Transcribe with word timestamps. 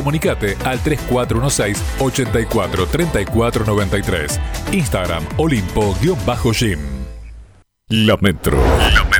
comunicate 0.00 0.56
al 0.64 0.80
3416 0.80 1.82
84 1.98 2.86
34 2.86 3.64
93. 3.64 4.40
Instagram 4.70 5.26
Olimpo-Gym. 5.36 6.78
La 7.88 8.16
Metro. 8.20 8.56
La 8.92 9.04
Metro. 9.04 9.19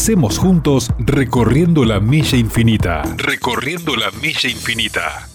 Hacemos 0.00 0.38
juntos 0.38 0.88
recorriendo 0.96 1.84
la 1.84 2.00
milla 2.00 2.38
infinita. 2.38 3.02
Recorriendo 3.18 3.94
la 3.96 4.10
milla 4.22 4.48
infinita. 4.48 5.28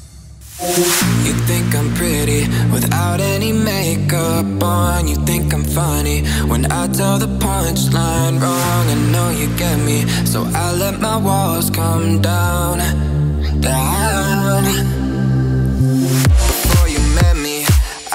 You 1.24 1.34
think 1.45 1.75
I'm 1.75 1.93
pretty 1.93 2.48
without 2.74 3.22
any 3.22 3.53
makeup 3.53 4.63
on. 4.63 5.07
You 5.07 5.17
think 5.24 5.53
I'm 5.53 5.63
funny 5.63 6.24
when 6.48 6.65
I 6.72 6.88
tell 6.88 7.19
the 7.19 7.27
punchline 7.38 8.41
wrong. 8.41 8.89
I 8.89 8.95
know 9.12 9.29
you 9.29 9.55
get 9.55 9.77
me, 9.86 10.03
so 10.25 10.48
I 10.55 10.74
let 10.74 11.00
my 11.00 11.17
walls 11.17 11.69
come 11.69 12.19
down. 12.19 12.79
Down. 13.62 14.63
Before 16.39 16.89
you 16.89 17.00
met 17.13 17.38
me, 17.38 17.67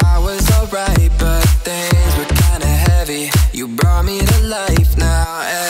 I 0.02 0.18
was 0.18 0.50
alright, 0.58 1.12
but 1.16 1.44
things 1.62 2.16
were 2.18 2.26
kinda 2.26 2.66
heavy. 2.66 3.30
You 3.52 3.68
brought 3.68 4.04
me 4.04 4.18
to 4.18 4.38
life 4.48 4.96
now. 4.96 5.69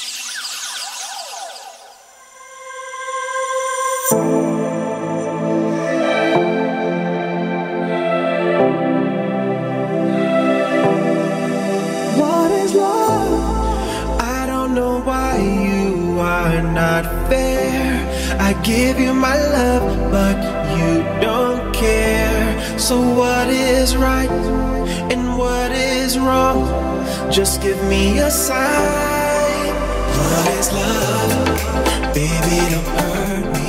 Just 27.31 27.61
give 27.61 27.81
me 27.85 28.19
a 28.19 28.29
sign. 28.29 29.73
What 29.73 30.47
is 30.59 30.69
love? 30.73 32.13
Baby, 32.13 32.59
don't 32.71 32.89
hurt 32.99 33.45
me. 33.55 33.67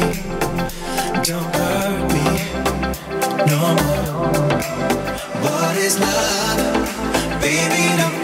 Don't 1.22 1.54
hurt 1.54 2.02
me. 2.12 2.26
No 3.46 3.62
more. 3.86 4.48
What 5.44 5.76
is 5.76 6.00
love? 6.00 7.40
Baby, 7.40 7.84
don't 7.98 8.21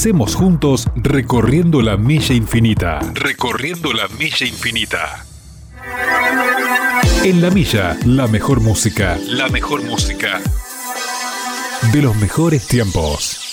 Hacemos 0.00 0.34
juntos 0.34 0.86
recorriendo 0.96 1.82
la 1.82 1.98
milla 1.98 2.34
infinita. 2.34 3.00
Recorriendo 3.12 3.92
la 3.92 4.08
milla 4.08 4.46
infinita. 4.46 5.26
En 7.22 7.42
la 7.42 7.50
milla, 7.50 7.98
la 8.06 8.26
mejor 8.26 8.62
música. 8.62 9.18
La 9.26 9.50
mejor 9.50 9.82
música. 9.82 10.40
De 11.92 12.00
los 12.00 12.16
mejores 12.16 12.66
tiempos. 12.66 13.49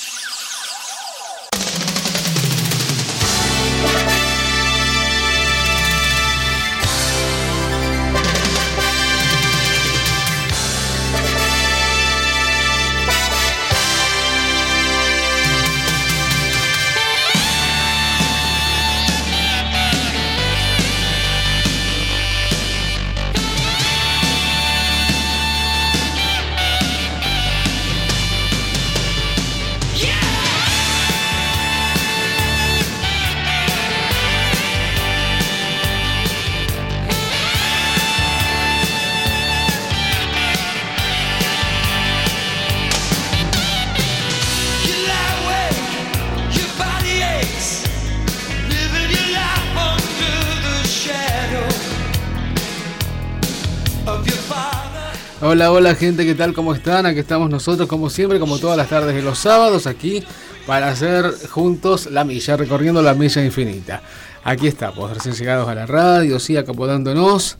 Hola, 55.49 55.71
hola 55.71 55.95
gente, 55.95 56.25
¿qué 56.25 56.35
tal? 56.35 56.53
¿Cómo 56.53 56.73
están? 56.73 57.05
Aquí 57.05 57.19
estamos 57.19 57.49
nosotros, 57.49 57.87
como 57.87 58.09
siempre, 58.09 58.37
como 58.37 58.59
todas 58.59 58.75
las 58.75 58.89
tardes 58.89 59.15
de 59.15 59.21
los 59.21 59.39
sábados, 59.39 59.87
aquí 59.87 60.21
para 60.65 60.89
hacer 60.89 61.23
juntos 61.49 62.11
la 62.11 62.25
milla, 62.25 62.57
recorriendo 62.57 63.01
la 63.01 63.13
milla 63.13 63.41
infinita. 63.45 64.01
Aquí 64.43 64.67
estamos, 64.67 65.09
recién 65.13 65.35
llegados 65.35 65.69
a 65.69 65.73
la 65.73 65.85
radio, 65.85 66.37
sí, 66.37 66.57
acomodándonos. 66.57 67.55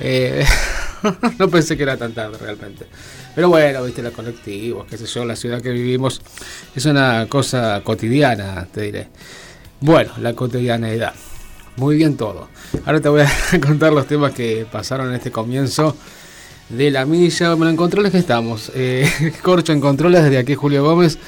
Eh, 0.00 0.44
no 1.38 1.48
pensé 1.48 1.76
que 1.76 1.84
era 1.84 1.96
tan 1.96 2.12
tarde 2.12 2.38
realmente. 2.38 2.88
Pero 3.36 3.50
bueno, 3.50 3.84
viste, 3.84 4.02
los 4.02 4.14
colectivos, 4.14 4.88
qué 4.90 4.98
sé 4.98 5.06
yo, 5.06 5.24
la 5.24 5.36
ciudad 5.36 5.62
que 5.62 5.70
vivimos 5.70 6.20
es 6.74 6.84
una 6.86 7.28
cosa 7.28 7.82
cotidiana, 7.84 8.66
te 8.66 8.80
diré. 8.80 9.08
Bueno, 9.80 10.10
la 10.18 10.34
cotidianeidad. 10.34 11.14
Muy 11.76 11.94
bien 11.94 12.16
todo. 12.16 12.48
Ahora 12.84 13.00
te 13.00 13.08
voy 13.08 13.20
a 13.20 13.30
contar 13.64 13.92
los 13.92 14.08
temas 14.08 14.32
que 14.32 14.66
pasaron 14.72 15.10
en 15.10 15.14
este 15.14 15.30
comienzo 15.30 15.96
de 16.68 16.90
la 16.90 17.04
milla. 17.04 17.54
Bueno, 17.54 17.70
en 17.70 17.76
controles 17.76 18.12
que 18.12 18.18
estamos. 18.18 18.70
Eh, 18.74 19.32
Corcho 19.42 19.72
en 19.72 19.80
controles 19.80 20.24
desde 20.24 20.38
aquí 20.38 20.54
Julio 20.54 20.84
Gómez. 20.84 21.18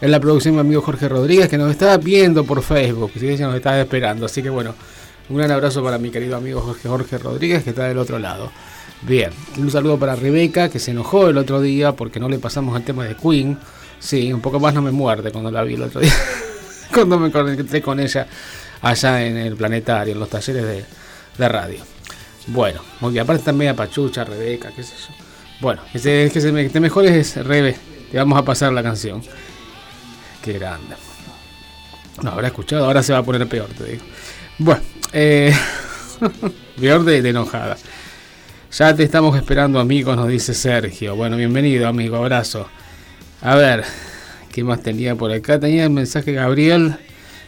En 0.00 0.10
la 0.10 0.20
producción 0.20 0.54
mi 0.54 0.60
amigo 0.60 0.82
Jorge 0.82 1.08
Rodríguez 1.08 1.48
que 1.48 1.56
nos 1.56 1.70
está 1.70 1.96
viendo 1.96 2.44
por 2.44 2.62
Facebook. 2.62 3.12
Y 3.14 3.36
ya 3.36 3.46
nos 3.46 3.56
está 3.56 3.80
esperando. 3.80 4.26
Así 4.26 4.42
que 4.42 4.50
bueno, 4.50 4.74
un 5.28 5.36
gran 5.36 5.50
abrazo 5.50 5.82
para 5.82 5.98
mi 5.98 6.10
querido 6.10 6.36
amigo 6.36 6.60
Jorge, 6.60 6.88
Jorge 6.88 7.18
Rodríguez 7.18 7.64
que 7.64 7.70
está 7.70 7.84
del 7.84 7.98
otro 7.98 8.18
lado. 8.18 8.50
Bien, 9.02 9.30
un 9.58 9.70
saludo 9.70 9.98
para 9.98 10.16
Rebeca 10.16 10.68
que 10.68 10.78
se 10.78 10.90
enojó 10.90 11.28
el 11.28 11.36
otro 11.36 11.60
día 11.60 11.92
porque 11.92 12.20
no 12.20 12.28
le 12.28 12.38
pasamos 12.38 12.76
el 12.76 12.84
tema 12.84 13.04
de 13.04 13.16
Queen. 13.16 13.58
Sí, 13.98 14.32
un 14.32 14.40
poco 14.40 14.60
más 14.60 14.74
no 14.74 14.82
me 14.82 14.90
muerde 14.90 15.30
cuando 15.30 15.50
la 15.50 15.62
vi 15.62 15.74
el 15.74 15.82
otro 15.82 16.00
día. 16.00 16.12
cuando 16.92 17.18
me 17.18 17.30
conecté 17.30 17.80
con 17.80 18.00
ella 18.00 18.26
allá 18.82 19.24
en 19.24 19.36
el 19.36 19.56
planetario, 19.56 20.12
en 20.12 20.20
los 20.20 20.28
talleres 20.28 20.64
de, 20.64 20.84
de 21.38 21.48
radio. 21.48 21.93
Bueno, 22.46 22.80
muy 23.00 23.18
aparte 23.18 23.44
también 23.44 23.70
a 23.70 23.74
Pachucha, 23.74 24.24
Rebeca, 24.24 24.70
qué 24.74 24.82
sé 24.82 24.94
yo. 24.96 25.14
Bueno, 25.60 25.82
que, 25.92 25.98
se, 25.98 26.30
que, 26.32 26.40
se 26.40 26.52
me, 26.52 26.68
te 26.68 26.80
mejores, 26.80 27.36
Rebe. 27.36 27.76
Te 28.10 28.18
vamos 28.18 28.38
a 28.38 28.44
pasar 28.44 28.72
la 28.72 28.82
canción. 28.82 29.22
Qué 30.42 30.52
grande. 30.54 30.94
No 32.22 32.30
habrá 32.30 32.48
escuchado, 32.48 32.84
ahora 32.84 33.02
se 33.02 33.12
va 33.12 33.20
a 33.20 33.22
poner 33.22 33.48
peor, 33.48 33.68
te 33.68 33.84
digo. 33.84 34.04
Bueno, 34.58 34.82
eh, 35.12 35.54
peor 36.80 37.04
de, 37.04 37.22
de 37.22 37.30
enojada. 37.30 37.76
Ya 38.72 38.94
te 38.94 39.04
estamos 39.04 39.36
esperando, 39.36 39.80
amigos, 39.80 40.16
nos 40.16 40.28
dice 40.28 40.52
Sergio. 40.52 41.16
Bueno, 41.16 41.36
bienvenido, 41.36 41.88
amigo, 41.88 42.16
abrazo. 42.16 42.68
A 43.40 43.54
ver, 43.54 43.84
¿qué 44.52 44.62
más 44.64 44.82
tenía 44.82 45.14
por 45.14 45.32
acá? 45.32 45.58
Tenía 45.58 45.84
el 45.84 45.90
mensaje 45.90 46.32
Gabriel 46.32 46.96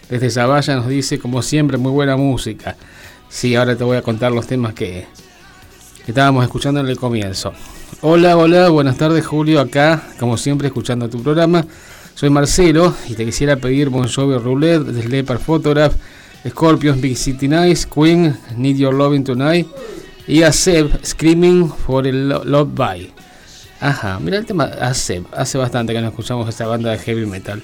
desde 0.09 0.31
Zavalla, 0.31 0.77
nos 0.77 0.89
dice, 0.89 1.19
como 1.19 1.43
siempre, 1.43 1.79
muy 1.79 1.93
buena 1.93 2.17
música. 2.17 2.77
Sí, 3.37 3.55
ahora 3.55 3.77
te 3.77 3.85
voy 3.85 3.99
a 3.99 4.03
contar 4.03 4.33
los 4.33 4.47
temas 4.47 4.73
que, 4.73 5.07
que 6.07 6.11
estábamos 6.11 6.43
escuchando 6.43 6.81
en 6.81 6.87
el 6.87 6.97
comienzo. 6.97 7.53
Hola, 8.01 8.35
hola, 8.35 8.71
buenas 8.71 8.97
tardes, 8.97 9.27
Julio, 9.27 9.61
acá, 9.61 10.03
como 10.19 10.39
siempre, 10.39 10.69
escuchando 10.69 11.11
tu 11.11 11.23
programa. 11.23 11.63
Soy 12.15 12.31
Marcelo 12.31 12.97
y 13.07 13.13
te 13.13 13.27
quisiera 13.27 13.57
pedir 13.57 13.91
Bon 13.91 14.09
Jovi 14.09 14.39
Roulette, 14.39 14.87
The 14.87 15.37
Photograph, 15.37 15.93
Scorpions, 16.49 16.99
Big 16.99 17.19
City 17.19 17.47
Nights, 17.47 17.85
Queen, 17.85 18.39
Need 18.57 18.77
Your 18.77 18.95
Loving 18.95 19.25
Tonight 19.25 19.67
y 20.27 20.41
Seb 20.51 21.05
Screaming 21.05 21.69
for 21.69 22.07
el 22.07 22.31
Love 22.31 22.75
By. 22.75 23.13
Ajá, 23.81 24.19
mira 24.19 24.39
el 24.39 24.47
tema 24.47 24.71
Seb, 24.95 25.27
hace 25.37 25.59
bastante 25.59 25.93
que 25.93 26.01
no 26.01 26.09
escuchamos 26.09 26.49
esta 26.49 26.67
banda 26.67 26.91
de 26.91 26.99
heavy 27.01 27.27
metal. 27.27 27.63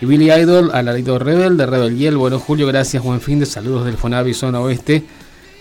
Y 0.00 0.06
Billy 0.06 0.30
Idol, 0.30 0.70
Alarito 0.72 1.18
Rebel, 1.18 1.56
de 1.56 1.66
Rebel 1.66 1.96
Yell. 1.96 2.16
Bueno, 2.16 2.38
Julio, 2.38 2.68
gracias, 2.68 3.02
buen 3.02 3.20
fin 3.20 3.40
de 3.40 3.46
saludos 3.46 3.84
del 3.84 3.96
Fonavi 3.96 4.32
Zona 4.32 4.60
Oeste. 4.60 5.02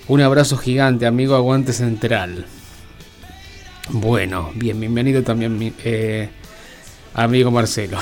Un 0.08 0.22
abrazo 0.22 0.58
gigante, 0.58 1.08
amigo 1.08 1.36
Aguante 1.36 1.74
Central. 1.74 2.46
Bueno, 3.90 4.52
bien, 4.54 4.80
bienvenido 4.80 5.24
también, 5.24 5.74
eh, 5.84 6.30
amigo 7.16 7.50
Marcelo. 7.50 7.98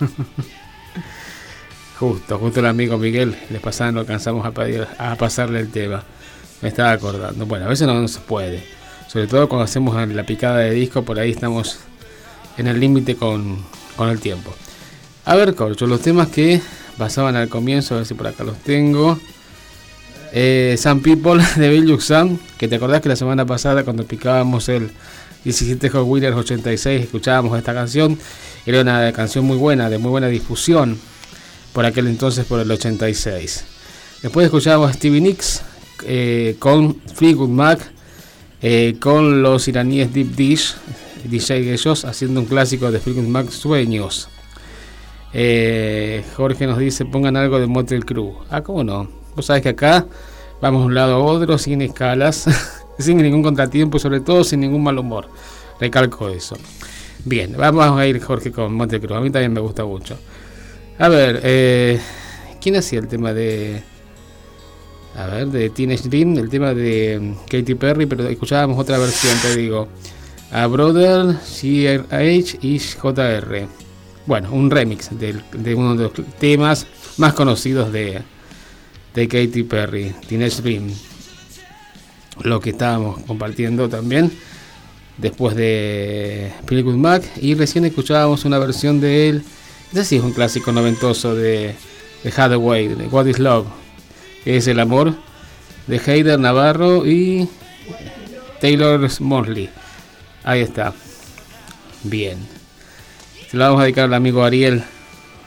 justo, 2.00 2.38
justo 2.38 2.58
el 2.58 2.66
amigo 2.66 2.98
Miguel, 2.98 3.36
le 3.48 3.60
pasaban, 3.60 3.94
no 3.94 4.00
alcanzamos 4.00 4.44
a, 4.44 5.14
pasarle 5.14 5.60
el 5.60 5.70
tema. 5.70 6.02
Me 6.60 6.70
estaba 6.70 6.90
acordando. 6.90 7.46
Bueno, 7.46 7.66
a 7.66 7.68
veces 7.68 7.86
no, 7.86 8.08
se 8.08 8.18
puede. 8.18 8.64
Sobre 9.06 9.28
todo 9.28 9.48
cuando 9.48 9.64
hacemos 9.64 9.94
la 10.08 10.26
picada 10.26 10.58
de 10.58 10.72
disco, 10.72 11.04
por 11.04 11.20
ahí 11.20 11.30
estamos 11.30 11.78
en 12.56 12.66
el 12.66 12.80
límite 12.80 13.14
con 13.14 13.64
el 14.00 14.18
tiempo. 14.18 14.52
A 15.28 15.36
ver, 15.36 15.54
Corcho, 15.54 15.86
los 15.86 16.00
temas 16.00 16.28
que 16.28 16.58
pasaban 16.96 17.36
al 17.36 17.50
comienzo, 17.50 17.92
a 17.92 17.98
ver 17.98 18.06
si 18.06 18.14
por 18.14 18.26
acá 18.26 18.44
los 18.44 18.56
tengo. 18.60 19.20
Eh, 20.32 20.74
Some 20.80 21.02
People 21.02 21.44
de 21.56 21.68
Bill 21.68 22.00
Sam, 22.00 22.38
que 22.56 22.66
te 22.66 22.76
acordás 22.76 23.02
que 23.02 23.10
la 23.10 23.16
semana 23.16 23.44
pasada 23.44 23.84
cuando 23.84 24.06
picábamos 24.06 24.70
el 24.70 24.90
17 25.44 25.90
Hot 25.90 26.06
Wheelers 26.06 26.34
86 26.34 27.02
escuchábamos 27.02 27.58
esta 27.58 27.74
canción. 27.74 28.18
Era 28.64 28.80
una 28.80 29.12
canción 29.12 29.44
muy 29.44 29.58
buena, 29.58 29.90
de 29.90 29.98
muy 29.98 30.08
buena 30.08 30.28
difusión 30.28 30.98
por 31.74 31.84
aquel 31.84 32.06
entonces, 32.06 32.46
por 32.46 32.60
el 32.60 32.70
86. 32.70 33.64
Después 34.22 34.46
escuchábamos 34.46 34.88
a 34.88 34.94
Stevie 34.94 35.20
Nicks 35.20 35.60
eh, 36.06 36.56
con 36.58 37.02
Fleetwood 37.02 37.50
Mac, 37.50 37.80
eh, 38.62 38.96
con 38.98 39.42
los 39.42 39.68
iraníes 39.68 40.10
Deep 40.10 40.34
Dish, 40.34 40.74
DJ 41.24 41.70
ellos, 41.70 42.06
haciendo 42.06 42.40
un 42.40 42.46
clásico 42.46 42.90
de 42.90 42.98
Fleetwood 42.98 43.28
Mac, 43.28 43.50
Sueños. 43.50 44.30
Eh, 45.32 46.24
Jorge 46.36 46.66
nos 46.66 46.78
dice, 46.78 47.04
pongan 47.04 47.36
algo 47.36 47.58
de 47.58 47.66
Motel 47.66 48.04
Crew. 48.04 48.34
Ah, 48.50 48.62
¿cómo 48.62 48.84
no? 48.84 49.08
Vos 49.36 49.46
sabés 49.46 49.62
que 49.62 49.70
acá 49.70 50.06
vamos 50.60 50.80
de 50.82 50.86
un 50.86 50.94
lado 50.94 51.14
a 51.14 51.18
otro, 51.18 51.58
sin 51.58 51.82
escalas, 51.82 52.46
sin 52.98 53.18
ningún 53.18 53.42
contratiempo 53.42 53.98
y 53.98 54.00
sobre 54.00 54.20
todo 54.20 54.44
sin 54.44 54.60
ningún 54.60 54.82
mal 54.82 54.98
humor. 54.98 55.28
Recalco 55.80 56.28
eso. 56.28 56.56
Bien, 57.24 57.54
vamos 57.56 57.98
a 57.98 58.06
ir 58.06 58.20
Jorge 58.20 58.50
con 58.50 58.74
Motel 58.74 59.00
Crew. 59.00 59.16
A 59.16 59.20
mí 59.20 59.30
también 59.30 59.52
me 59.52 59.60
gusta 59.60 59.84
mucho. 59.84 60.18
A 60.98 61.08
ver, 61.08 61.40
eh, 61.44 62.00
¿quién 62.60 62.76
hacía 62.76 62.98
el 62.98 63.08
tema 63.08 63.32
de... 63.32 63.82
A 65.16 65.26
ver, 65.26 65.48
de 65.48 65.70
Teenage 65.70 66.08
Dream, 66.08 66.38
el 66.38 66.48
tema 66.48 66.74
de 66.74 67.18
mm, 67.20 67.34
Katy 67.50 67.74
Perry, 67.74 68.06
pero 68.06 68.28
escuchábamos 68.28 68.78
otra 68.78 68.98
versión, 68.98 69.36
te 69.42 69.56
digo. 69.56 69.88
A 70.52 70.66
Brother, 70.66 71.36
CRH 71.36 72.58
y 72.62 72.78
JR. 72.78 73.68
Bueno, 74.28 74.50
un 74.52 74.70
remix 74.70 75.08
de, 75.18 75.74
uno 75.74 75.96
de 75.96 76.02
los 76.02 76.12
temas 76.38 76.86
más 77.16 77.32
conocidos 77.32 77.90
de, 77.90 78.20
de 79.14 79.26
Katy 79.26 79.62
Perry, 79.62 80.14
Teenage 80.28 80.60
Dream. 80.60 80.90
Lo 82.42 82.60
que 82.60 82.68
estábamos 82.68 83.22
compartiendo 83.22 83.88
también 83.88 84.30
después 85.16 85.56
de 85.56 86.52
Fleetwood 86.66 86.96
Mac. 86.96 87.24
Y 87.40 87.54
recién 87.54 87.86
escuchábamos 87.86 88.44
una 88.44 88.58
versión 88.58 89.00
de 89.00 89.30
él. 89.30 89.42
Ese 89.92 90.04
sí 90.04 90.16
es 90.16 90.22
un 90.22 90.34
clásico 90.34 90.72
noventoso 90.72 91.34
de, 91.34 91.74
de 92.22 92.30
Hathaway, 92.30 92.88
de 92.88 93.06
What 93.06 93.28
is 93.28 93.38
Love, 93.38 93.66
es 94.44 94.66
el 94.66 94.78
amor, 94.78 95.14
de 95.86 95.96
Heider 95.96 96.38
Navarro 96.38 97.06
y 97.06 97.48
Taylor 98.60 99.08
Mosley. 99.20 99.70
Ahí 100.44 100.60
está. 100.60 100.92
Bien. 102.02 102.57
Se 103.50 103.56
lo 103.56 103.64
vamos 103.64 103.80
a 103.80 103.84
dedicar 103.84 104.04
al 104.04 104.12
amigo 104.12 104.44
Ariel 104.44 104.84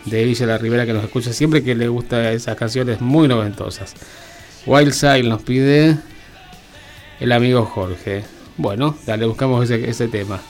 de 0.05 0.25
Villa 0.25 0.47
La 0.47 0.57
Rivera 0.57 0.87
que 0.87 0.93
nos 0.93 1.03
escucha 1.03 1.33
siempre 1.33 1.63
que 1.63 1.75
le 1.75 1.87
gusta 1.87 2.31
esas 2.31 2.55
canciones 2.55 2.99
muy 2.99 3.27
noventosas. 3.27 3.93
Wild 4.65 4.91
Side 4.91 5.21
nos 5.21 5.43
pide 5.43 5.99
el 7.19 7.31
amigo 7.31 7.63
Jorge. 7.63 8.23
Bueno, 8.57 8.97
dale, 9.05 9.27
buscamos 9.27 9.69
ese, 9.69 9.87
ese 9.87 10.07
tema. 10.07 10.41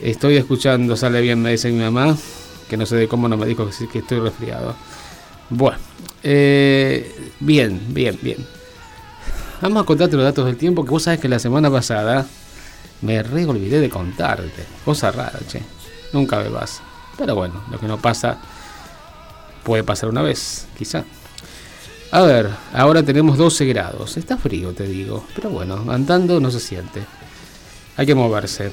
Estoy 0.00 0.36
escuchando, 0.36 0.96
sale 0.96 1.20
bien, 1.20 1.42
me 1.42 1.50
dice 1.50 1.68
mi 1.72 1.80
mamá, 1.80 2.16
que 2.68 2.76
no 2.76 2.86
sé 2.86 2.94
de 2.94 3.08
cómo 3.08 3.28
no 3.28 3.36
me 3.36 3.46
dijo 3.46 3.68
que, 3.68 3.88
que 3.88 3.98
estoy 3.98 4.20
resfriado. 4.20 4.76
Bueno, 5.48 5.78
eh, 6.22 7.12
bien, 7.40 7.80
bien, 7.88 8.16
bien. 8.22 8.46
Vamos 9.60 9.82
a 9.82 9.84
contarte 9.84 10.14
los 10.14 10.24
datos 10.24 10.46
del 10.46 10.56
tiempo, 10.56 10.84
que 10.84 10.90
vos 10.90 11.02
sabes 11.02 11.18
que 11.18 11.28
la 11.28 11.40
semana 11.40 11.72
pasada 11.72 12.24
me 13.02 13.20
re 13.20 13.46
olvidé 13.46 13.80
de 13.80 13.90
contarte. 13.90 14.64
Cosa 14.84 15.10
rara, 15.10 15.40
che. 15.48 15.79
Nunca 16.12 16.38
me 16.38 16.50
pasa. 16.50 16.82
Pero 17.16 17.34
bueno, 17.34 17.62
lo 17.70 17.78
que 17.78 17.86
no 17.86 17.98
pasa 17.98 18.38
puede 19.64 19.84
pasar 19.84 20.08
una 20.08 20.22
vez, 20.22 20.66
quizá. 20.78 21.04
A 22.12 22.22
ver, 22.22 22.50
ahora 22.72 23.02
tenemos 23.02 23.38
12 23.38 23.66
grados. 23.66 24.16
Está 24.16 24.36
frío, 24.36 24.72
te 24.72 24.84
digo. 24.84 25.24
Pero 25.34 25.50
bueno, 25.50 25.84
andando 25.88 26.40
no 26.40 26.50
se 26.50 26.58
siente. 26.58 27.04
Hay 27.96 28.06
que 28.06 28.14
moverse. 28.14 28.72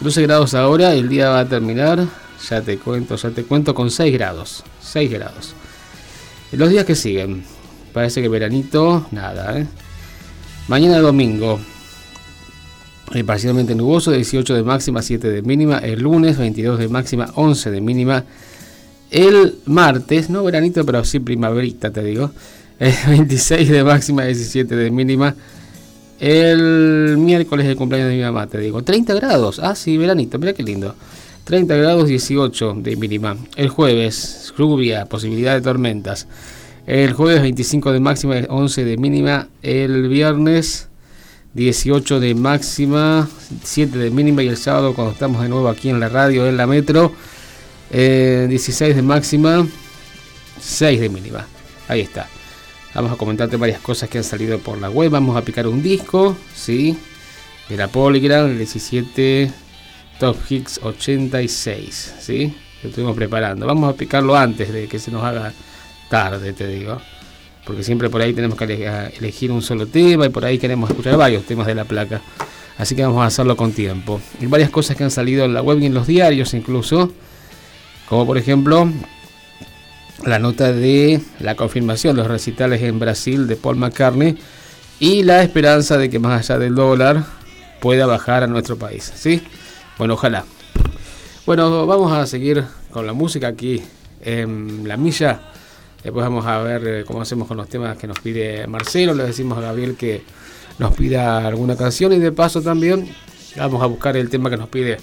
12 0.00 0.22
grados 0.22 0.54
ahora, 0.54 0.94
el 0.94 1.08
día 1.08 1.30
va 1.30 1.40
a 1.40 1.48
terminar. 1.48 2.06
Ya 2.48 2.62
te 2.62 2.78
cuento, 2.78 3.16
ya 3.16 3.30
te 3.30 3.44
cuento 3.44 3.74
con 3.74 3.90
6 3.90 4.12
grados. 4.12 4.64
6 4.80 5.10
grados. 5.10 5.54
Los 6.52 6.70
días 6.70 6.84
que 6.86 6.94
siguen. 6.94 7.44
Parece 7.92 8.22
que 8.22 8.28
veranito, 8.28 9.06
nada, 9.10 9.58
¿eh? 9.58 9.66
Mañana 10.68 11.00
domingo. 11.00 11.58
Eh, 13.14 13.24
parcialmente 13.24 13.74
nuboso, 13.74 14.12
18 14.12 14.54
de 14.54 14.62
máxima, 14.62 15.00
7 15.00 15.30
de 15.30 15.42
mínima. 15.42 15.78
El 15.78 16.00
lunes, 16.00 16.36
22 16.36 16.78
de 16.78 16.88
máxima, 16.88 17.30
11 17.34 17.70
de 17.70 17.80
mínima. 17.80 18.24
El 19.10 19.56
martes, 19.64 20.28
no 20.28 20.44
veranito, 20.44 20.84
pero 20.84 21.02
sí 21.04 21.18
primaverita, 21.18 21.90
te 21.90 22.02
digo. 22.02 22.30
Eh, 22.78 22.94
26 23.08 23.70
de 23.70 23.82
máxima, 23.82 24.24
17 24.24 24.76
de 24.76 24.90
mínima. 24.90 25.34
El 26.20 27.16
miércoles 27.18 27.66
el 27.66 27.76
cumpleaños 27.76 28.10
de 28.10 28.16
mi 28.16 28.22
mamá, 28.22 28.46
te 28.46 28.58
digo. 28.58 28.82
30 28.82 29.14
grados. 29.14 29.58
Ah, 29.58 29.74
sí, 29.74 29.96
veranito, 29.96 30.38
mira 30.38 30.52
qué 30.52 30.62
lindo. 30.62 30.94
30 31.44 31.76
grados 31.76 32.08
18 32.08 32.74
de 32.78 32.96
mínima. 32.96 33.38
El 33.56 33.70
jueves, 33.70 34.52
lluvia, 34.58 35.06
posibilidad 35.06 35.54
de 35.54 35.62
tormentas. 35.62 36.26
El 36.86 37.14
jueves 37.14 37.40
25 37.40 37.92
de 37.92 38.00
máxima, 38.00 38.34
11 38.48 38.84
de 38.84 38.96
mínima. 38.98 39.48
El 39.62 40.08
viernes 40.08 40.87
18 41.58 42.20
de 42.20 42.34
máxima, 42.34 43.28
7 43.62 43.98
de 43.98 44.10
mínima. 44.10 44.42
Y 44.42 44.48
el 44.48 44.56
sábado, 44.56 44.94
cuando 44.94 45.12
estamos 45.12 45.42
de 45.42 45.48
nuevo 45.48 45.68
aquí 45.68 45.90
en 45.90 46.00
la 46.00 46.08
radio, 46.08 46.46
en 46.46 46.56
la 46.56 46.66
metro, 46.66 47.12
eh, 47.90 48.46
16 48.48 48.96
de 48.96 49.02
máxima, 49.02 49.66
6 50.60 51.00
de 51.00 51.08
mínima. 51.08 51.46
Ahí 51.88 52.00
está. 52.00 52.28
Vamos 52.94 53.12
a 53.12 53.16
comentarte 53.16 53.56
varias 53.56 53.80
cosas 53.80 54.08
que 54.08 54.18
han 54.18 54.24
salido 54.24 54.58
por 54.58 54.78
la 54.78 54.88
web. 54.88 55.10
Vamos 55.10 55.36
a 55.36 55.42
picar 55.42 55.66
un 55.66 55.82
disco, 55.82 56.36
¿sí? 56.54 56.96
de 57.68 57.76
la 57.76 57.88
Polygram, 57.88 58.46
el 58.46 58.58
17 58.58 59.50
Top 60.18 60.36
Hicks 60.48 60.80
86, 60.82 62.14
¿sí? 62.18 62.54
Lo 62.82 62.88
estuvimos 62.88 63.16
preparando. 63.16 63.66
Vamos 63.66 63.92
a 63.92 63.96
picarlo 63.96 64.36
antes 64.36 64.72
de 64.72 64.88
que 64.88 64.98
se 64.98 65.10
nos 65.10 65.22
haga 65.22 65.52
tarde, 66.08 66.52
te 66.52 66.66
digo. 66.66 67.00
Porque 67.68 67.84
siempre 67.84 68.08
por 68.08 68.22
ahí 68.22 68.32
tenemos 68.32 68.56
que 68.56 68.64
elegir 69.18 69.52
un 69.52 69.60
solo 69.60 69.86
tema 69.86 70.24
y 70.24 70.30
por 70.30 70.42
ahí 70.42 70.56
queremos 70.56 70.88
escuchar 70.88 71.18
varios 71.18 71.44
temas 71.44 71.66
de 71.66 71.74
la 71.74 71.84
placa. 71.84 72.22
Así 72.78 72.96
que 72.96 73.04
vamos 73.04 73.22
a 73.22 73.26
hacerlo 73.26 73.58
con 73.58 73.72
tiempo. 73.72 74.22
Hay 74.40 74.46
varias 74.46 74.70
cosas 74.70 74.96
que 74.96 75.04
han 75.04 75.10
salido 75.10 75.44
en 75.44 75.52
la 75.52 75.60
web 75.60 75.78
y 75.78 75.84
en 75.84 75.92
los 75.92 76.06
diarios 76.06 76.54
incluso. 76.54 77.12
Como 78.08 78.24
por 78.24 78.38
ejemplo 78.38 78.90
la 80.24 80.38
nota 80.38 80.72
de 80.72 81.20
la 81.40 81.56
confirmación 81.56 82.16
de 82.16 82.22
los 82.22 82.30
recitales 82.30 82.80
en 82.80 82.98
Brasil 82.98 83.46
de 83.46 83.56
Paul 83.56 83.76
McCartney 83.76 84.38
y 84.98 85.22
la 85.24 85.42
esperanza 85.42 85.98
de 85.98 86.08
que 86.08 86.18
más 86.18 86.48
allá 86.48 86.58
del 86.58 86.74
dólar 86.74 87.22
pueda 87.82 88.06
bajar 88.06 88.44
a 88.44 88.46
nuestro 88.46 88.78
país. 88.78 89.12
¿sí? 89.14 89.42
Bueno, 89.98 90.14
ojalá. 90.14 90.46
Bueno, 91.44 91.86
vamos 91.86 92.12
a 92.12 92.26
seguir 92.26 92.64
con 92.90 93.06
la 93.06 93.12
música 93.12 93.48
aquí 93.48 93.82
en 94.22 94.88
La 94.88 94.96
Milla. 94.96 95.52
Después 96.02 96.24
vamos 96.24 96.46
a 96.46 96.58
ver 96.58 96.86
eh, 96.86 97.04
cómo 97.04 97.22
hacemos 97.22 97.48
con 97.48 97.56
los 97.56 97.68
temas 97.68 97.96
que 97.96 98.06
nos 98.06 98.20
pide 98.20 98.66
Marcelo. 98.66 99.14
Le 99.14 99.24
decimos 99.24 99.58
a 99.58 99.62
Gabriel 99.62 99.96
que 99.96 100.22
nos 100.78 100.94
pida 100.94 101.46
alguna 101.46 101.76
canción 101.76 102.12
y 102.12 102.18
de 102.18 102.32
paso 102.32 102.62
también 102.62 103.08
vamos 103.56 103.82
a 103.82 103.86
buscar 103.86 104.16
el 104.16 104.30
tema 104.30 104.48
que 104.48 104.56
nos 104.56 104.68
pide 104.68 104.98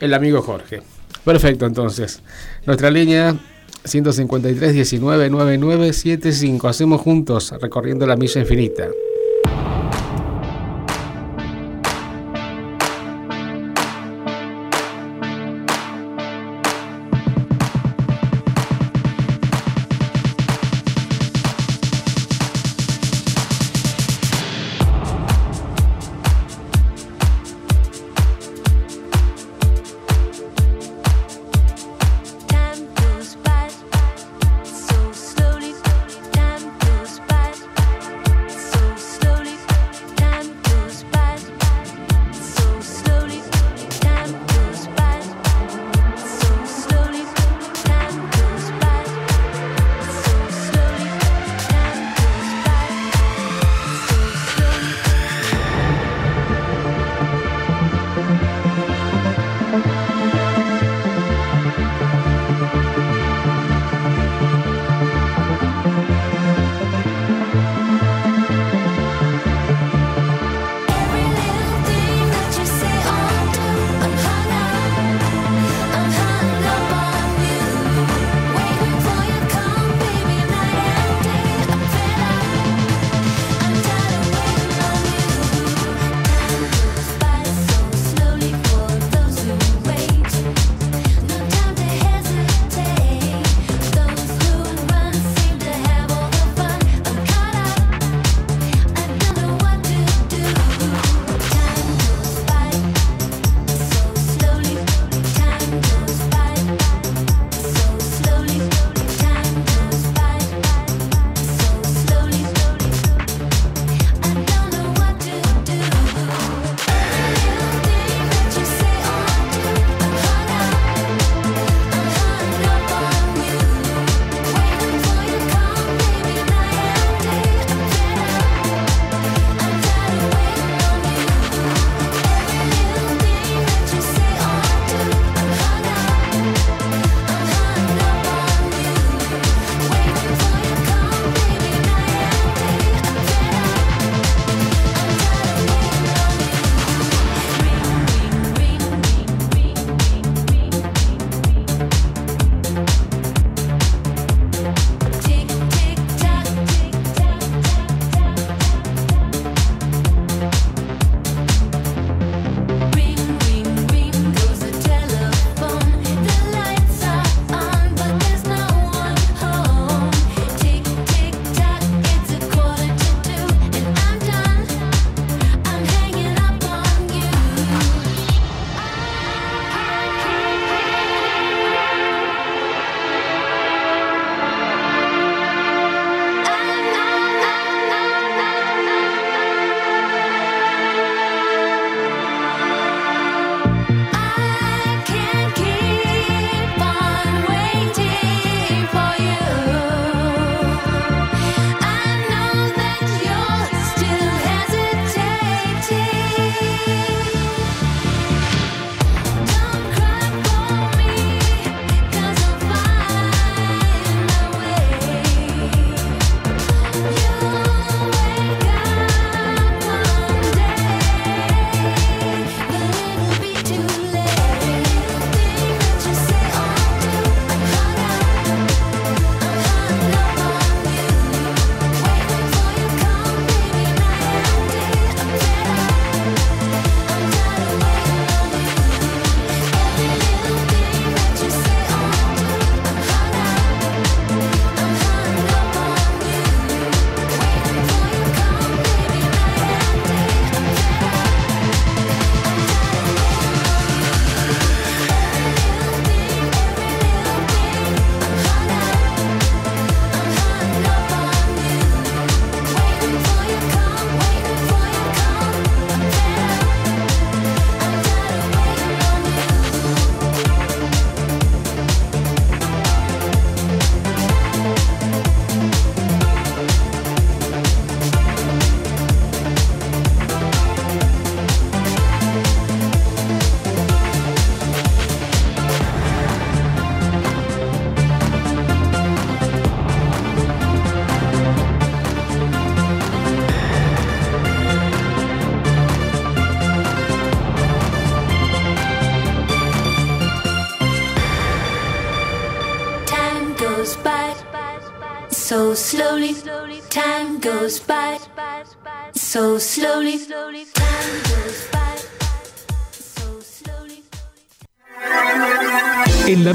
el 0.00 0.14
amigo 0.14 0.42
Jorge. 0.42 0.82
Perfecto, 1.24 1.66
entonces. 1.66 2.22
Nuestra 2.64 2.90
línea 2.90 3.36
153 3.84 4.72
19 4.74 5.30
99 5.30 5.92
75. 5.92 6.68
Hacemos 6.68 7.00
juntos 7.00 7.52
recorriendo 7.60 8.06
la 8.06 8.16
milla 8.16 8.40
infinita. 8.40 8.88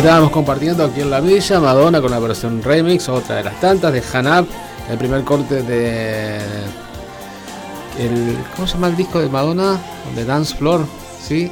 estábamos 0.00 0.30
compartiendo 0.30 0.82
aquí 0.82 1.02
en 1.02 1.10
la 1.10 1.20
villa 1.20 1.60
Madonna 1.60 2.00
con 2.00 2.10
la 2.10 2.18
versión 2.18 2.62
remix, 2.62 3.06
otra 3.10 3.36
de 3.36 3.44
las 3.44 3.60
tantas 3.60 3.92
de 3.92 4.02
Hanab 4.12 4.46
el 4.90 4.96
primer 4.96 5.24
corte 5.24 5.62
de. 5.62 6.38
El, 7.98 8.38
¿Cómo 8.56 8.66
se 8.66 8.74
llama 8.74 8.88
el 8.88 8.96
disco 8.96 9.20
de 9.20 9.28
Madonna? 9.28 9.78
De 10.16 10.24
Dance 10.24 10.56
Floor, 10.56 10.86
¿sí? 11.22 11.50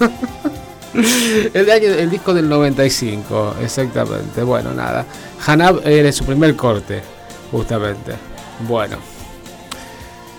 el, 1.54 1.70
año, 1.70 1.88
el 1.90 2.10
disco 2.10 2.34
del 2.34 2.48
95, 2.48 3.56
exactamente. 3.62 4.42
Bueno, 4.42 4.74
nada. 4.74 5.06
Hanab 5.46 5.86
era 5.86 6.10
su 6.10 6.24
primer 6.24 6.56
corte, 6.56 7.00
justamente. 7.52 8.14
Bueno. 8.66 8.96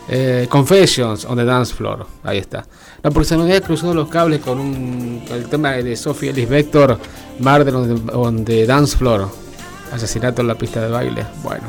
Eh, 0.10 0.46
Confessions 0.50 1.24
on 1.24 1.38
the 1.38 1.46
Dance 1.46 1.74
Floor. 1.74 2.06
Ahí 2.24 2.40
está. 2.40 2.66
La 3.02 3.12
personalidad 3.12 3.64
cruzó 3.64 3.94
los 3.94 4.10
cables 4.10 4.42
con 4.42 4.60
un, 4.60 5.24
el 5.30 5.48
tema 5.48 5.72
de 5.72 5.96
Sophie 5.96 6.32
Ellis 6.32 6.50
Vector 6.50 7.00
Murder 7.40 7.76
on 8.14 8.46
the, 8.46 8.66
Dance 8.66 8.98
Floor, 8.98 9.30
asesinato 9.92 10.42
en 10.42 10.48
la 10.48 10.56
pista 10.56 10.82
de 10.82 10.90
baile. 10.90 11.26
Bueno, 11.44 11.64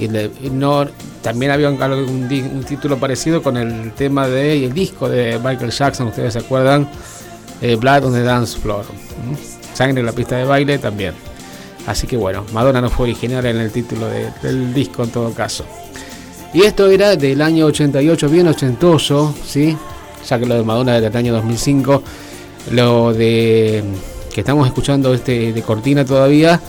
y 0.00 0.50
no, 0.50 0.86
también 1.22 1.52
había 1.52 1.70
un, 1.70 2.64
título 2.66 2.98
parecido 2.98 3.42
con 3.42 3.56
el 3.56 3.92
tema 3.92 4.28
de 4.28 4.64
el 4.64 4.72
disco 4.72 5.08
de 5.08 5.38
Michael 5.42 5.70
Jackson, 5.70 6.08
ustedes 6.08 6.32
se 6.32 6.40
acuerdan, 6.40 6.88
eh, 7.60 7.76
Blood 7.76 8.06
on 8.06 8.12
the 8.12 8.22
Dance 8.22 8.58
Floor, 8.58 8.84
sangre 9.72 10.00
en 10.00 10.06
la 10.06 10.12
pista 10.12 10.36
de 10.36 10.44
baile 10.44 10.78
también. 10.78 11.14
Así 11.86 12.06
que 12.06 12.16
bueno, 12.16 12.44
Madonna 12.52 12.80
no 12.80 12.90
fue 12.90 13.04
original 13.04 13.44
en 13.46 13.58
el 13.58 13.70
título 13.70 14.08
del 14.42 14.72
disco 14.72 15.04
en 15.04 15.10
todo 15.10 15.32
caso. 15.32 15.64
Y 16.54 16.62
esto 16.62 16.88
era 16.88 17.16
del 17.16 17.42
año 17.42 17.66
88, 17.66 18.28
bien 18.28 18.48
ochentoso, 18.48 19.34
¿sí? 19.44 19.76
ya 20.28 20.38
que 20.38 20.46
lo 20.46 20.54
de 20.54 20.62
Madonna 20.62 20.96
era 20.96 21.10
del 21.10 21.16
año 21.16 21.32
2005, 21.34 22.02
lo 22.70 23.12
de 23.12 23.82
que 24.34 24.40
estamos 24.40 24.66
escuchando 24.66 25.14
este 25.14 25.52
de 25.52 25.62
Cortina 25.62 26.04
todavía, 26.04 26.60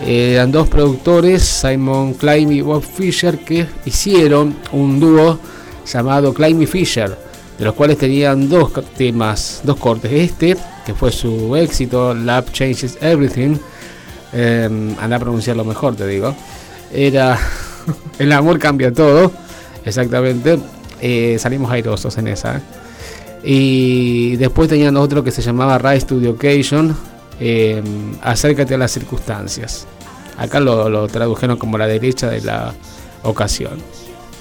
eh, 0.00 0.32
eran 0.32 0.50
dos 0.50 0.68
productores, 0.68 1.42
Simon 1.42 2.14
Klein 2.14 2.50
y 2.50 2.62
Bob 2.62 2.82
Fisher, 2.82 3.38
que 3.38 3.66
hicieron 3.84 4.56
un 4.72 4.98
dúo 4.98 5.38
llamado 5.86 6.32
Klein 6.32 6.62
y 6.62 6.66
Fisher, 6.66 7.14
de 7.58 7.64
los 7.64 7.74
cuales 7.74 7.98
tenían 7.98 8.48
dos 8.48 8.72
temas, 8.96 9.60
dos 9.64 9.76
cortes. 9.76 10.10
Este, 10.10 10.56
que 10.86 10.94
fue 10.94 11.12
su 11.12 11.54
éxito, 11.56 12.14
Love 12.14 12.52
Changes 12.52 12.96
Everything, 13.02 13.56
eh, 14.32 14.94
anda 14.98 15.16
a 15.16 15.18
pronunciarlo 15.18 15.62
mejor, 15.64 15.96
te 15.96 16.06
digo. 16.06 16.34
Era 16.90 17.38
El 18.18 18.32
amor 18.32 18.58
cambia 18.58 18.92
todo, 18.92 19.30
exactamente. 19.84 20.58
Eh, 21.02 21.36
salimos 21.38 21.70
airosos 21.70 22.16
en 22.16 22.28
esa. 22.28 22.62
Y 23.42 24.36
después 24.36 24.68
tenían 24.68 24.96
otro 24.96 25.24
que 25.24 25.30
se 25.30 25.42
llamaba 25.42 25.78
Rise 25.78 26.06
to 26.06 26.20
the 26.20 26.28
Occasion, 26.28 26.96
eh, 27.38 27.82
acércate 28.22 28.74
a 28.74 28.78
las 28.78 28.90
circunstancias. 28.90 29.86
Acá 30.36 30.60
lo, 30.60 30.88
lo 30.88 31.08
tradujeron 31.08 31.56
como 31.56 31.78
la 31.78 31.86
derecha 31.86 32.28
de 32.28 32.42
la 32.42 32.74
ocasión. 33.22 33.78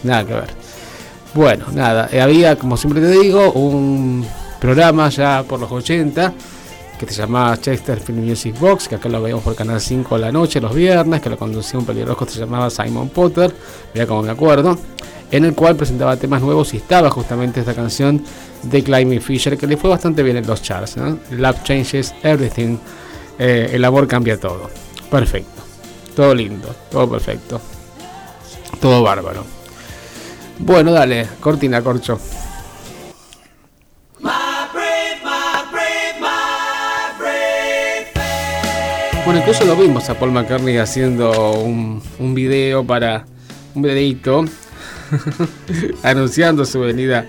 Nada 0.04 0.26
que 0.26 0.34
ver. 0.34 0.50
Bueno, 1.34 1.66
nada, 1.74 2.10
eh, 2.12 2.22
había, 2.22 2.58
como 2.58 2.76
siempre 2.76 3.02
te 3.02 3.12
digo, 3.12 3.52
un 3.52 4.26
programa 4.60 5.10
ya 5.10 5.44
por 5.44 5.60
los 5.60 5.72
80 5.72 6.34
que 7.06 7.14
se 7.14 7.22
llamaba 7.22 7.58
Chesterfield 7.58 8.22
Music 8.24 8.60
Box, 8.60 8.88
que 8.88 8.96
acá 8.96 9.10
lo 9.10 9.22
veíamos 9.22 9.44
por 9.44 9.56
Canal 9.56 9.80
5 9.80 10.16
a 10.16 10.18
la 10.20 10.32
noche 10.32 10.60
los 10.60 10.74
viernes, 10.74 11.22
que 11.22 11.30
lo 11.30 11.38
conducía 11.38 11.80
un 11.80 11.86
pelirrojo 11.86 12.26
que 12.26 12.32
se 12.32 12.40
llamaba 12.40 12.70
Simon 12.70 13.10
Potter, 13.10 13.54
mira 13.94 14.06
como 14.06 14.24
me 14.24 14.32
acuerdo, 14.32 14.78
en 15.32 15.46
el 15.46 15.54
cual 15.54 15.76
presentaba 15.76 16.18
temas 16.18 16.42
nuevos 16.42 16.74
y 16.74 16.78
estaba 16.78 17.10
justamente 17.10 17.60
esta 17.62 17.74
canción 17.74 18.24
de 18.64 18.84
Climby 18.84 19.20
Fisher, 19.20 19.58
que 19.58 19.68
le 19.68 19.78
fue 19.78 19.90
bastante 19.90 20.24
bien 20.24 20.38
en 20.38 20.48
los 20.48 20.62
charts, 20.62 20.98
¿no? 20.98 21.18
Love 21.32 21.64
Changes 21.64 22.14
Everything, 22.24 22.78
eh, 23.38 23.70
el 23.74 23.86
amor 23.86 24.08
cambia 24.08 24.40
todo. 24.40 24.70
Perfecto, 25.10 25.62
todo 26.16 26.36
lindo, 26.36 26.76
todo 26.92 27.10
perfecto, 27.10 27.62
todo 28.82 29.02
bárbaro. 29.04 29.44
Bueno, 30.60 30.92
dale, 30.92 31.28
cortina, 31.40 31.82
corcho. 31.82 32.20
Bueno, 39.30 39.42
incluso 39.42 39.64
lo 39.64 39.76
vimos 39.76 40.10
a 40.10 40.18
Paul 40.18 40.32
McCartney 40.32 40.78
haciendo 40.78 41.52
un, 41.62 42.02
un 42.18 42.34
video 42.34 42.84
para 42.84 43.28
un 43.76 43.84
videito 43.84 44.44
anunciando 46.04 46.66
su 46.66 46.80
venida 46.80 47.28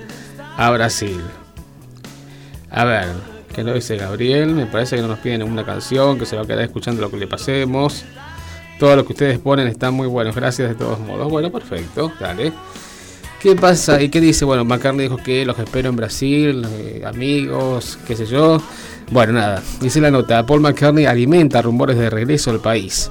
a 0.57 0.71
Brasil. 0.71 1.21
A 2.71 2.87
ver, 2.87 3.09
que 3.55 3.63
no 3.63 3.75
dice 3.75 3.99
Gabriel, 3.99 4.55
me 4.55 4.65
parece 4.65 4.97
que 4.97 5.03
no 5.03 5.09
nos 5.09 5.19
piden 5.19 5.43
una 5.43 5.67
canción, 5.67 6.19
que 6.19 6.25
se 6.25 6.37
va 6.37 6.43
a 6.45 6.47
quedar 6.47 6.63
escuchando 6.63 7.03
lo 7.03 7.11
que 7.11 7.19
le 7.19 7.27
pasemos. 7.27 8.07
Todo 8.79 8.97
lo 8.97 9.05
que 9.05 9.13
ustedes 9.13 9.39
ponen 9.39 9.67
está 9.67 9.91
muy 9.91 10.07
bueno, 10.07 10.33
gracias 10.33 10.71
de 10.71 10.77
todos 10.77 10.99
modos. 11.01 11.31
Bueno, 11.31 11.53
perfecto, 11.53 12.11
dale. 12.19 12.51
¿Qué 13.43 13.55
pasa? 13.57 14.01
¿Y 14.01 14.09
qué 14.09 14.23
dice? 14.23 14.47
Bueno, 14.47 14.65
McCartney 14.65 15.03
dijo 15.03 15.19
que 15.19 15.45
los 15.45 15.59
espero 15.59 15.91
en 15.91 15.97
Brasil, 15.97 16.67
eh, 16.67 17.03
amigos, 17.05 17.99
qué 18.07 18.17
sé 18.17 18.25
yo. 18.25 18.57
Bueno, 19.11 19.33
nada, 19.33 19.61
dice 19.81 20.01
la 20.01 20.13
nota, 20.13 20.47
Paul 20.47 20.61
McCartney 20.61 21.05
alimenta 21.05 21.61
rumores 21.61 21.99
de 21.99 22.11
regreso 22.11 22.53
al 22.53 22.61
país. 22.61 23.11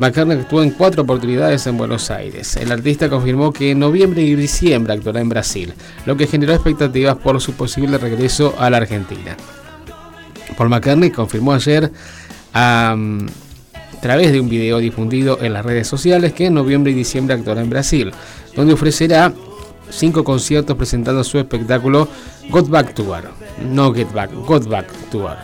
McCartney 0.00 0.38
actuó 0.38 0.60
en 0.60 0.70
cuatro 0.70 1.02
oportunidades 1.02 1.68
en 1.68 1.76
Buenos 1.76 2.10
Aires. 2.10 2.56
El 2.56 2.72
artista 2.72 3.08
confirmó 3.08 3.52
que 3.52 3.70
en 3.70 3.78
noviembre 3.78 4.22
y 4.22 4.34
diciembre 4.34 4.92
actuará 4.92 5.20
en 5.20 5.28
Brasil, 5.28 5.72
lo 6.04 6.16
que 6.16 6.26
generó 6.26 6.52
expectativas 6.52 7.16
por 7.16 7.40
su 7.40 7.52
posible 7.52 7.96
regreso 7.98 8.56
a 8.58 8.70
la 8.70 8.78
Argentina. 8.78 9.36
Paul 10.56 10.68
McCartney 10.68 11.10
confirmó 11.10 11.52
ayer 11.52 11.92
a 12.52 12.96
través 14.02 14.32
de 14.32 14.40
un 14.40 14.48
video 14.48 14.78
difundido 14.78 15.38
en 15.42 15.52
las 15.52 15.64
redes 15.64 15.86
sociales 15.86 16.32
que 16.32 16.46
en 16.46 16.54
noviembre 16.54 16.90
y 16.90 16.94
diciembre 16.96 17.36
actuará 17.36 17.60
en 17.60 17.70
Brasil, 17.70 18.10
donde 18.56 18.72
ofrecerá 18.72 19.32
cinco 19.90 20.24
conciertos 20.24 20.76
presentando 20.76 21.22
su 21.24 21.38
espectáculo 21.38 22.08
Got 22.48 22.68
Back 22.68 22.94
Tour. 22.94 23.30
No 23.70 23.92
Get 23.92 24.12
Back, 24.12 24.32
Got 24.32 24.66
Back 24.68 24.86
Tour. 25.10 25.36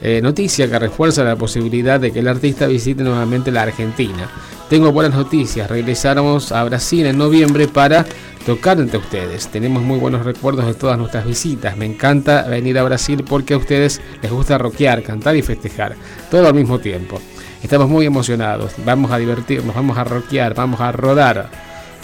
Eh, 0.00 0.20
noticia 0.22 0.68
que 0.68 0.78
refuerza 0.78 1.24
la 1.24 1.36
posibilidad 1.36 1.98
de 1.98 2.12
que 2.12 2.18
el 2.18 2.28
artista 2.28 2.66
visite 2.66 3.02
nuevamente 3.02 3.50
la 3.50 3.62
Argentina. 3.62 4.28
Tengo 4.68 4.92
buenas 4.92 5.14
noticias, 5.14 5.70
regresamos 5.70 6.52
a 6.52 6.64
Brasil 6.64 7.06
en 7.06 7.18
noviembre 7.18 7.68
para 7.68 8.04
tocar 8.44 8.78
entre 8.78 8.98
ustedes. 8.98 9.48
Tenemos 9.48 9.82
muy 9.82 9.98
buenos 9.98 10.24
recuerdos 10.24 10.66
de 10.66 10.74
todas 10.74 10.98
nuestras 10.98 11.26
visitas. 11.26 11.76
Me 11.76 11.86
encanta 11.86 12.42
venir 12.42 12.78
a 12.78 12.82
Brasil 12.82 13.24
porque 13.26 13.54
a 13.54 13.56
ustedes 13.56 14.00
les 14.22 14.30
gusta 14.30 14.58
rockear, 14.58 15.02
cantar 15.02 15.36
y 15.36 15.42
festejar, 15.42 15.96
todo 16.30 16.46
al 16.46 16.54
mismo 16.54 16.78
tiempo. 16.78 17.20
Estamos 17.62 17.88
muy 17.88 18.04
emocionados, 18.04 18.72
vamos 18.84 19.10
a 19.10 19.16
divertirnos, 19.16 19.74
vamos 19.74 19.96
a 19.96 20.04
rockear, 20.04 20.54
vamos 20.54 20.80
a 20.80 20.92
rodar, 20.92 21.50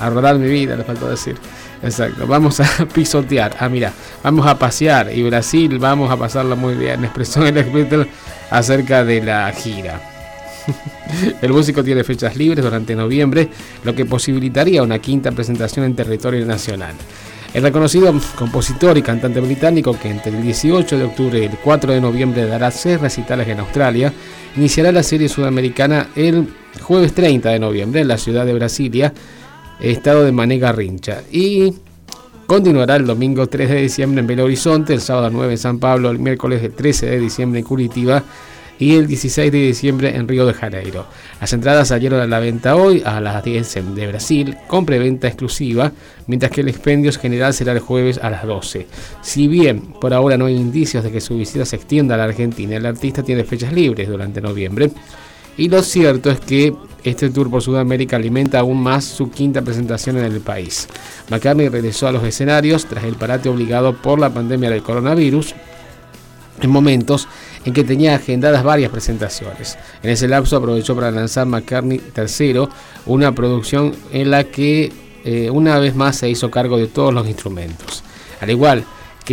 a 0.01 0.11
rodar 0.11 0.37
mi 0.37 0.49
vida, 0.49 0.77
le 0.77 0.85
faltó 0.85 1.09
decir. 1.09 1.37
Exacto, 1.83 2.27
vamos 2.27 2.61
a 2.61 2.87
pisotear. 2.95 3.57
Ah, 3.59 3.69
mira, 3.69 3.93
vamos 4.23 4.47
a 4.47 4.59
pasear 4.59 5.17
y 5.17 5.23
Brasil 5.23 5.79
vamos 5.79 6.11
a 6.11 6.17
pasarlo 6.17 6.57
muy 6.57 6.75
bien. 6.75 7.05
Expresó 7.05 7.47
el 7.47 7.57
ex 7.57 7.73
Beatle 7.73 8.07
acerca 8.51 9.05
de 9.05 9.23
la 9.23 9.51
gira. 9.53 10.01
El 11.43 11.53
músico 11.53 11.83
tiene 11.83 12.05
fechas 12.05 12.37
libres 12.37 12.65
durante 12.65 12.95
noviembre, 12.95 13.49
lo 13.83 13.95
que 13.95 14.05
posibilitaría 14.05 14.83
una 14.83 14.99
quinta 14.99 15.33
presentación 15.33 15.85
en 15.85 15.97
territorio 15.97 16.45
nacional. 16.47 16.95
El 17.53 17.65
reconocido 17.65 18.15
compositor 18.37 18.97
y 18.97 19.03
cantante 19.03 19.41
británico, 19.41 19.99
que 19.99 20.09
entre 20.09 20.31
el 20.31 20.43
18 20.43 20.99
de 20.99 21.05
octubre 21.05 21.41
y 21.41 21.45
el 21.47 21.59
4 21.59 21.95
de 21.95 22.01
noviembre 22.01 22.47
dará 22.47 22.71
seis 22.71 23.01
recitales 23.01 23.49
en 23.49 23.59
Australia, 23.59 24.13
iniciará 24.57 24.93
la 24.93 25.03
serie 25.03 25.29
sudamericana 25.29 26.11
el 26.15 26.47
jueves 26.81 27.13
30 27.13 27.51
de 27.51 27.59
noviembre 27.59 28.03
en 28.03 28.09
la 28.09 28.19
ciudad 28.19 28.47
de 28.47 28.55
Brasilia, 28.55 29.13
estado 29.83 30.25
de 30.25 30.33
Mané 30.33 30.59
Garrincha. 30.59 31.23
Y 31.33 31.73
continuará 32.47 32.97
el 32.97 33.07
domingo 33.07 33.47
3 33.47 33.69
de 33.71 33.83
diciembre 33.83 34.21
en 34.21 34.27
Belo 34.27 34.45
Horizonte, 34.45 34.93
el 34.93 35.01
sábado 35.01 35.31
9 35.31 35.53
en 35.53 35.59
San 35.59 35.79
Pablo, 35.79 36.11
el 36.11 36.19
miércoles 36.19 36.63
13 36.75 37.07
de 37.07 37.19
diciembre 37.21 37.61
en 37.61 37.67
Curitiba 37.67 38.23
y 38.79 38.95
el 38.97 39.07
16 39.07 39.53
de 39.53 39.59
diciembre 39.59 40.17
en 40.17 40.27
Río 40.27 40.47
de 40.47 40.55
Janeiro. 40.55 41.05
Las 41.39 41.53
entradas 41.53 41.89
salieron 41.89 42.19
a 42.21 42.27
la 42.27 42.41
venta 42.41 42.77
hoy 42.77 43.03
a 43.05 43.21
las 43.21 43.45
10 43.45 43.77
en- 43.77 43.95
de 43.95 44.07
Brasil 44.07 44.57
con 44.67 44.87
preventa 44.87 45.29
exclusiva, 45.29 45.93
mientras 46.27 46.51
que 46.51 46.63
el 46.63 46.69
expendio 46.69 47.13
general 47.13 47.53
será 47.53 47.73
el 47.73 47.81
jueves 47.81 48.19
a 48.23 48.31
las 48.31 48.45
12. 48.47 48.87
Si 49.21 49.49
bien 49.49 49.81
por 50.01 50.15
ahora 50.15 50.39
no 50.39 50.47
hay 50.47 50.57
indicios 50.57 51.05
de 51.05 51.13
que 51.13 51.21
su 51.21 51.37
visita 51.37 51.67
se 51.67 51.77
extienda 51.77 52.15
a 52.15 52.19
la 52.19 52.25
Argentina, 52.25 52.75
el 52.77 52.87
artista 52.87 53.23
tiene 53.23 53.45
fechas 53.45 53.73
libres 53.73 54.09
durante 54.09 54.41
noviembre. 54.41 54.91
Y 55.59 55.69
lo 55.69 55.83
cierto 55.83 56.31
es 56.31 56.41
que 56.41 56.73
este 57.05 57.31
tour 57.31 57.51
por 57.51 57.63
Sudamérica 57.63 58.17
alimenta 58.17 58.59
aún 58.59 58.83
más 58.83 59.05
su 59.05 59.31
quinta 59.31 59.63
presentación 59.63 60.19
en 60.19 60.25
el 60.25 60.41
país. 60.41 60.89
McCartney 61.31 61.69
regresó 61.69 62.09
a 62.09 62.13
los 62.13 62.25
escenarios 62.25 62.87
tras 62.87 63.05
el 63.05 63.15
parate 63.15 63.49
obligado 63.49 63.97
por 63.97 64.19
la 64.19 64.31
pandemia 64.31 64.71
del 64.71 64.83
coronavirus 64.83 65.55
en 66.61 66.71
momentos 66.71 67.29
en 67.65 67.73
que 67.73 67.85
tenía 67.85 68.15
agendadas 68.15 68.65
varias 68.65 68.91
presentaciones. 68.91 69.79
En 70.03 70.11
ese 70.11 70.29
lapso 70.29 70.57
aprovechó 70.57 70.95
para 70.95 71.11
lanzar 71.11 71.47
McCartney 71.47 72.01
III, 72.17 72.69
una 73.07 73.35
producción 73.35 73.95
en 74.13 74.31
la 74.31 74.45
que 74.45 74.93
eh, 75.25 75.51
una 75.51 75.79
vez 75.79 75.95
más 75.95 76.17
se 76.17 76.29
hizo 76.29 76.51
cargo 76.51 76.79
de 76.79 76.87
todos 76.87 77.13
los 77.13 77.27
instrumentos. 77.27 78.03
Al 78.41 78.51
igual 78.51 78.85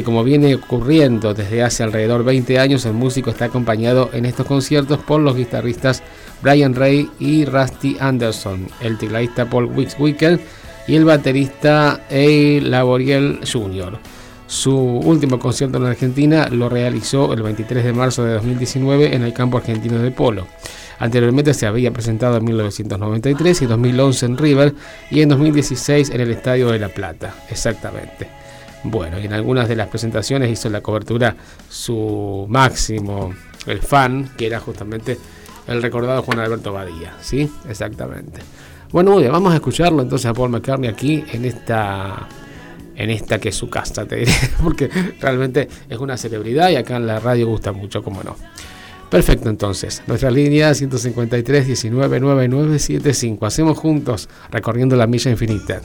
como 0.04 0.24
viene 0.24 0.54
ocurriendo 0.56 1.34
desde 1.34 1.64
hace 1.64 1.84
alrededor 1.84 2.24
20 2.24 2.60
años, 2.60 2.86
el 2.86 2.94
músico 2.94 3.32
está 3.32 3.46
acompañado 3.46 4.10
en 4.14 4.26
estos 4.26 4.46
conciertos 4.46 5.00
por 5.00 5.20
los 5.20 5.36
guitarristas 5.36 6.04
Brian 6.42 6.76
Ray 6.76 7.10
y 7.20 7.46
Rusty 7.46 7.98
Anderson, 8.00 8.68
el 8.82 8.98
tecladista 8.98 9.50
Paul 9.50 9.72
Wicker 9.98 10.40
y 10.88 10.96
el 10.96 11.06
baterista 11.06 12.02
A. 12.10 12.62
Laboriel 12.62 13.40
Jr. 13.52 14.00
Su 14.46 14.76
último 14.78 15.40
concierto 15.40 15.78
en 15.78 15.86
Argentina 15.86 16.48
lo 16.50 16.70
realizó 16.70 17.34
el 17.34 17.42
23 17.42 17.84
de 17.84 17.94
marzo 17.94 18.24
de 18.24 18.34
2019 18.36 19.14
en 19.14 19.24
el 19.24 19.34
campo 19.34 19.58
argentino 19.58 20.00
de 20.00 20.12
polo. 20.12 20.48
Anteriormente 21.00 21.54
se 21.54 21.68
había 21.68 21.92
presentado 21.92 22.38
en 22.38 22.46
1993 22.46 23.62
y 23.62 23.66
2011 23.66 24.26
en 24.26 24.38
River 24.38 24.76
y 25.12 25.22
en 25.22 25.30
2016 25.30 26.12
en 26.12 26.22
el 26.22 26.32
Estadio 26.32 26.70
de 26.70 26.80
La 26.80 26.90
Plata. 26.90 27.36
Exactamente. 27.50 28.47
Bueno, 28.84 29.20
y 29.20 29.26
en 29.26 29.34
algunas 29.34 29.68
de 29.68 29.76
las 29.76 29.88
presentaciones 29.88 30.52
hizo 30.52 30.70
la 30.70 30.82
cobertura 30.82 31.36
su 31.70 32.46
máximo, 32.50 33.34
el 33.66 33.82
fan, 33.82 34.32
que 34.38 34.48
era 34.48 34.60
justamente 34.60 35.18
el 35.68 35.82
recordado 35.82 36.22
Juan 36.24 36.40
Alberto 36.40 36.72
Badía. 36.72 37.16
¿Sí? 37.22 37.52
Exactamente. 37.68 38.42
Bueno, 38.92 39.12
muy 39.12 39.22
bien, 39.22 39.34
vamos 39.34 39.52
a 39.52 39.56
escucharlo 39.56 40.02
entonces 40.02 40.28
a 40.28 40.34
Paul 40.34 40.50
McCartney 40.50 40.90
aquí 40.90 41.26
en 41.34 41.44
esta 41.44 42.28
en 42.96 43.12
esta 43.12 43.40
que 43.40 43.50
es 43.50 43.56
su 43.56 43.70
casa, 43.70 44.06
te 44.06 44.16
diré, 44.16 44.34
porque 44.64 44.90
realmente 45.20 45.68
es 45.88 45.98
una 46.00 46.18
celebridad 46.18 46.70
y 46.72 46.78
acá 46.78 46.96
en 46.98 47.06
la 47.06 47.20
radio 47.20 47.48
gusta 47.48 47.72
mucho, 47.72 48.04
como 48.04 48.24
no. 48.24 48.36
Perfecto, 49.10 49.50
entonces. 49.50 50.02
Nuestra 50.08 50.32
línea 50.32 50.74
153 50.74 51.68
19 51.68 52.20
9975. 52.20 53.46
Hacemos 53.46 53.78
juntos 53.78 54.28
recorriendo 54.52 54.96
la 54.96 55.08
milla 55.08 55.32
infinita. 55.32 55.82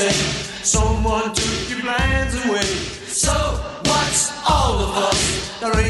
Say? 0.00 0.12
Someone 0.64 1.34
took 1.34 1.70
your 1.70 1.80
plans 1.80 2.34
away. 2.46 2.70
So 3.22 3.32
what's 3.84 4.32
all 4.48 4.78
of 4.86 4.96
us? 4.96 5.60
There 5.60 5.76
ain't 5.78 5.89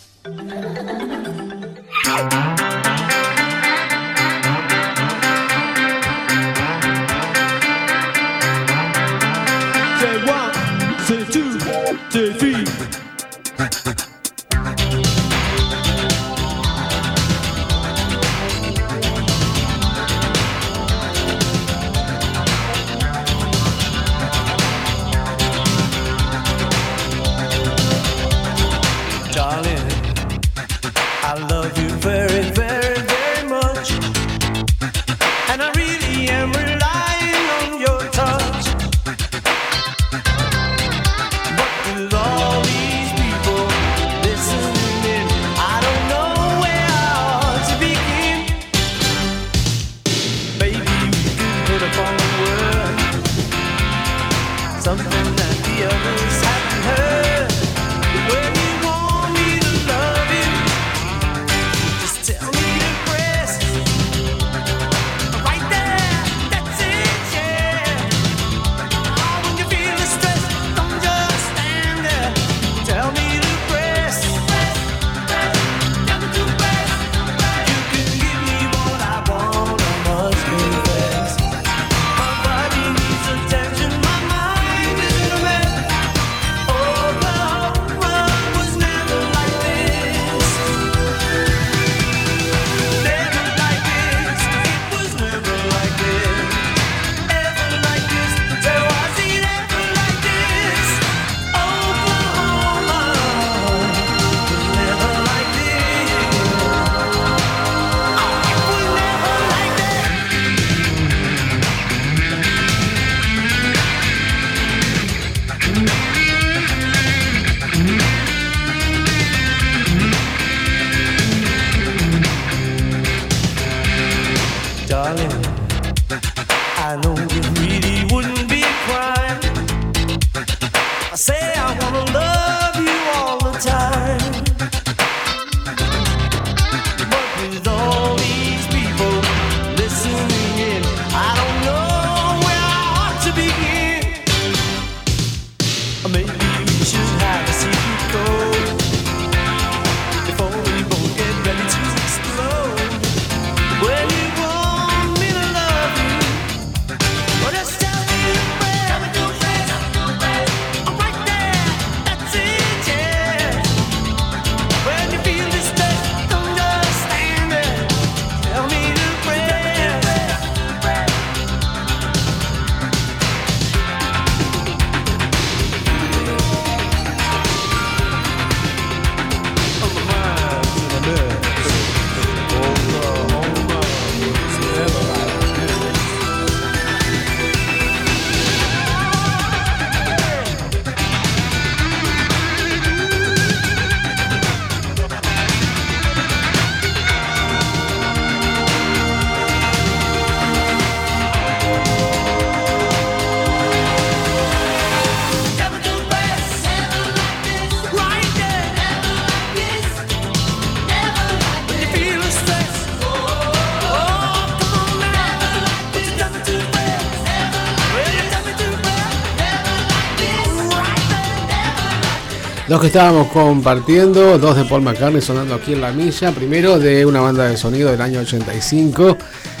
Que 222.81 222.87
estábamos 222.87 223.27
compartiendo, 223.27 224.39
dos 224.39 224.57
de 224.57 224.65
Paul 224.65 224.81
McCartney 224.81 225.21
sonando 225.21 225.53
aquí 225.53 225.73
en 225.73 225.81
la 225.81 225.91
milla. 225.91 226.31
Primero 226.31 226.79
de 226.79 227.05
una 227.05 227.21
banda 227.21 227.47
de 227.47 227.55
sonido 227.55 227.91
del 227.91 228.01
año 228.01 228.21
85, 228.21 229.17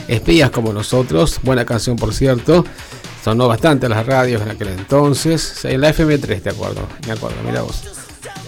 Espías 0.07 0.49
como 0.49 0.73
nosotros. 0.73 1.39
Buena 1.43 1.63
canción, 1.63 1.97
por 1.97 2.15
cierto. 2.15 2.65
Sonó 3.23 3.47
bastante 3.47 3.87
las 3.87 4.07
radios 4.07 4.41
en 4.41 4.49
aquel 4.49 4.69
entonces. 4.69 5.63
En 5.65 5.81
la 5.81 5.93
FM3, 5.93 6.41
te 6.41 6.49
acuerdo. 6.49 6.87
Me 7.05 7.13
acuerdo, 7.13 7.35
mira 7.45 7.61
vos. 7.61 7.83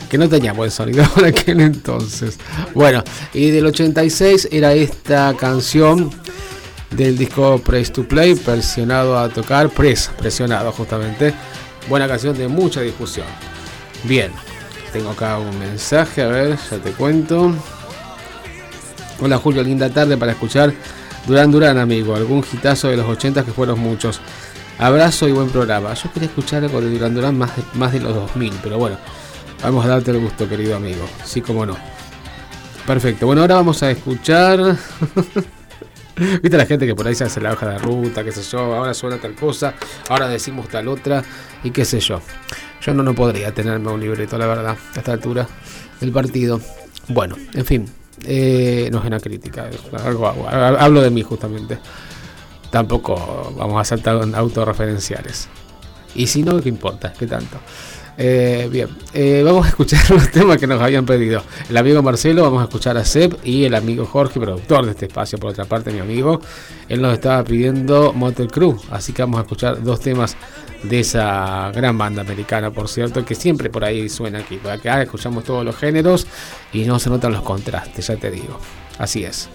Que 0.09 0.17
no 0.17 0.27
tenía 0.27 0.53
buen 0.53 0.71
sonido 0.71 1.05
en 1.17 1.25
aquel 1.25 1.61
entonces. 1.61 2.39
Bueno, 2.73 3.03
y 3.31 3.51
del 3.51 3.67
86 3.67 4.49
era 4.51 4.73
esta 4.73 5.35
canción 5.37 6.09
del 6.89 7.15
disco 7.15 7.59
Press 7.59 7.93
to 7.93 8.07
Play, 8.07 8.33
presionado 8.33 9.19
a 9.19 9.29
tocar, 9.29 9.69
press, 9.69 10.09
presionado 10.17 10.71
justamente. 10.71 11.31
Buena 11.87 12.07
canción 12.07 12.35
de 12.35 12.47
mucha 12.47 12.81
discusión. 12.81 13.27
Bien, 14.05 14.31
tengo 14.93 15.09
acá 15.09 15.39
un 15.39 15.57
mensaje, 15.57 16.21
a 16.21 16.27
ver, 16.27 16.57
ya 16.69 16.77
te 16.77 16.91
cuento. 16.91 17.51
Hola 19.19 19.39
Julio, 19.39 19.63
linda 19.63 19.89
tarde 19.89 20.17
para 20.17 20.33
escuchar 20.33 20.71
Durán 21.25 21.51
Durán, 21.51 21.79
amigo. 21.79 22.15
Algún 22.15 22.45
hitazo 22.53 22.89
de 22.89 22.97
los 22.97 23.07
80 23.07 23.43
que 23.43 23.51
fueron 23.51 23.79
muchos. 23.79 24.21
Abrazo 24.77 25.27
y 25.27 25.31
buen 25.31 25.49
programa. 25.49 25.95
Yo 25.95 26.11
quería 26.13 26.29
escuchar 26.29 26.63
algo 26.63 26.79
de 26.79 26.91
Durán 26.91 27.15
Durán 27.15 27.37
más 27.37 27.55
de, 27.57 27.63
más 27.73 27.91
de 27.91 28.01
los 28.01 28.13
2000, 28.13 28.53
pero 28.61 28.77
bueno, 28.77 28.97
vamos 29.63 29.83
a 29.83 29.87
darte 29.87 30.11
el 30.11 30.19
gusto, 30.19 30.47
querido 30.47 30.75
amigo. 30.75 31.07
Sí, 31.25 31.41
como 31.41 31.65
no. 31.65 31.75
Perfecto. 32.85 33.25
Bueno, 33.25 33.41
ahora 33.41 33.55
vamos 33.55 33.81
a 33.81 33.89
escuchar. 33.89 34.59
Viste 36.15 36.55
la 36.55 36.67
gente 36.67 36.85
que 36.85 36.93
por 36.93 37.07
ahí 37.07 37.15
se 37.15 37.23
hace 37.23 37.41
la 37.41 37.53
hoja 37.53 37.67
de 37.67 37.79
ruta, 37.79 38.23
qué 38.23 38.31
sé 38.31 38.43
yo, 38.43 38.59
ahora 38.59 38.93
suena 38.93 39.17
tal 39.17 39.33
cosa, 39.33 39.73
ahora 40.09 40.27
decimos 40.27 40.69
tal 40.69 40.87
otra 40.87 41.23
y 41.63 41.71
qué 41.71 41.83
sé 41.85 41.99
yo. 41.99 42.21
Yo 42.85 42.93
no, 42.93 43.03
no 43.03 43.13
podría 43.15 43.53
tenerme 43.53 43.91
un 43.91 43.99
libreto, 44.01 44.37
la 44.37 44.45
verdad, 44.47 44.77
a 44.95 44.99
esta 44.99 45.13
altura. 45.13 45.47
del 45.99 46.11
partido. 46.11 46.59
Bueno, 47.07 47.35
en 47.53 47.65
fin, 47.65 47.85
eh, 48.25 48.89
no 48.91 48.99
es 48.99 49.05
una 49.05 49.19
crítica, 49.21 49.69
algo- 50.03 50.27
hablo 50.49 51.01
de 51.01 51.09
mí 51.09 51.21
justamente. 51.21 51.77
Tampoco 52.71 53.53
vamos 53.57 53.79
a 53.79 53.85
saltar 53.85 54.21
en 54.23 54.35
autorreferenciales. 54.35 55.47
Y 56.15 56.27
si 56.27 56.43
no, 56.43 56.59
¿qué 56.61 56.69
importa? 56.69 57.13
¿Qué 57.17 57.25
tanto? 57.27 57.57
Eh, 58.17 58.69
bien, 58.71 58.89
eh, 59.13 59.41
vamos 59.43 59.65
a 59.65 59.69
escuchar 59.69 59.99
los 60.11 60.29
temas 60.29 60.57
que 60.57 60.67
nos 60.67 60.81
habían 60.81 61.05
pedido. 61.05 61.43
El 61.69 61.77
amigo 61.77 62.01
Marcelo, 62.03 62.43
vamos 62.43 62.61
a 62.61 62.65
escuchar 62.65 62.97
a 62.97 63.05
Seb 63.05 63.37
y 63.43 63.65
el 63.65 63.75
amigo 63.75 64.05
Jorge, 64.05 64.39
productor 64.39 64.85
de 64.85 64.91
este 64.91 65.05
espacio, 65.07 65.37
por 65.39 65.51
otra 65.51 65.65
parte, 65.65 65.91
mi 65.91 65.99
amigo. 65.99 66.39
Él 66.89 67.01
nos 67.01 67.13
estaba 67.13 67.43
pidiendo 67.43 68.13
Motel 68.13 68.51
Crew, 68.51 68.79
así 68.91 69.13
que 69.13 69.23
vamos 69.23 69.39
a 69.39 69.41
escuchar 69.43 69.81
dos 69.81 69.99
temas 69.99 70.37
de 70.83 70.99
esa 70.99 71.71
gran 71.73 71.97
banda 71.97 72.21
americana, 72.21 72.69
por 72.71 72.87
cierto, 72.87 73.25
que 73.25 73.35
siempre 73.35 73.69
por 73.69 73.83
ahí 73.83 74.09
suena 74.09 74.39
aquí. 74.39 74.57
Por 74.57 74.71
acá 74.71 75.01
escuchamos 75.01 75.43
todos 75.43 75.65
los 75.65 75.75
géneros 75.75 76.27
y 76.71 76.83
no 76.83 76.99
se 76.99 77.09
notan 77.09 77.31
los 77.31 77.41
contrastes, 77.41 78.07
ya 78.07 78.17
te 78.17 78.29
digo. 78.29 78.59
Así 78.99 79.23
es. 79.23 79.49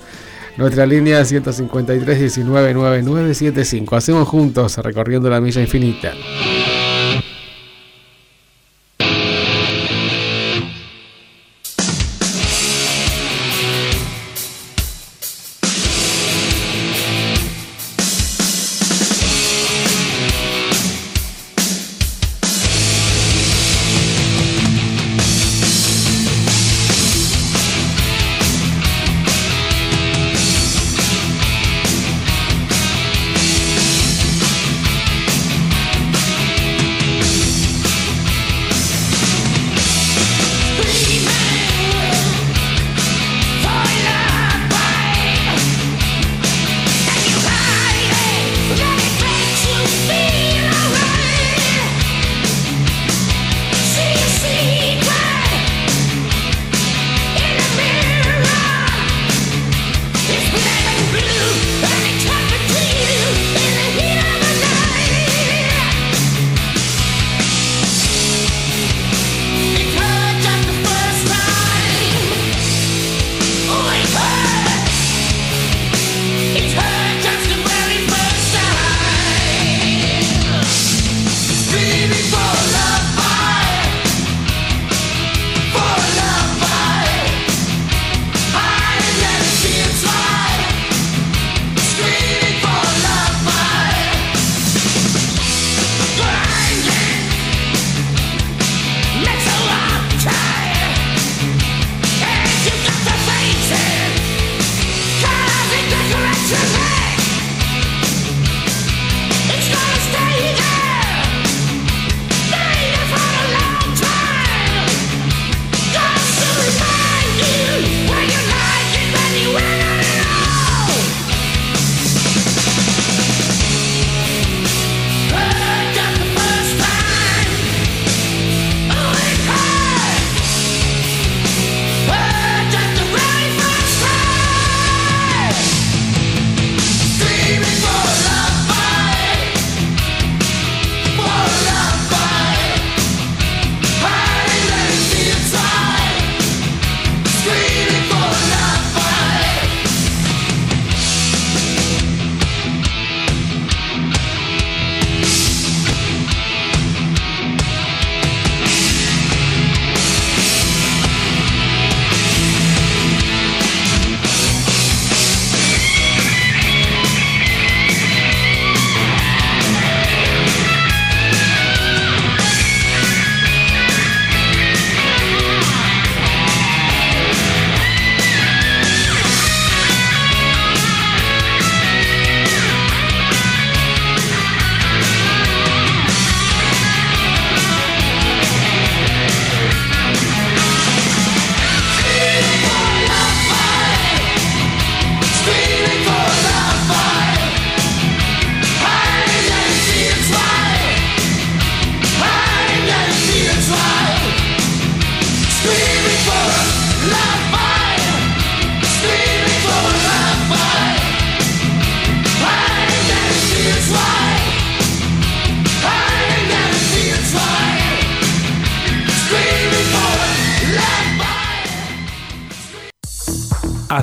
Nuestra 0.56 0.86
línea 0.86 1.24
153 1.24 2.18
19 2.18 2.74
9975. 2.74 3.94
Hacemos 3.94 4.26
juntos 4.26 4.76
recorriendo 4.78 5.30
la 5.30 5.40
milla 5.40 5.61
infinita. 5.61 6.12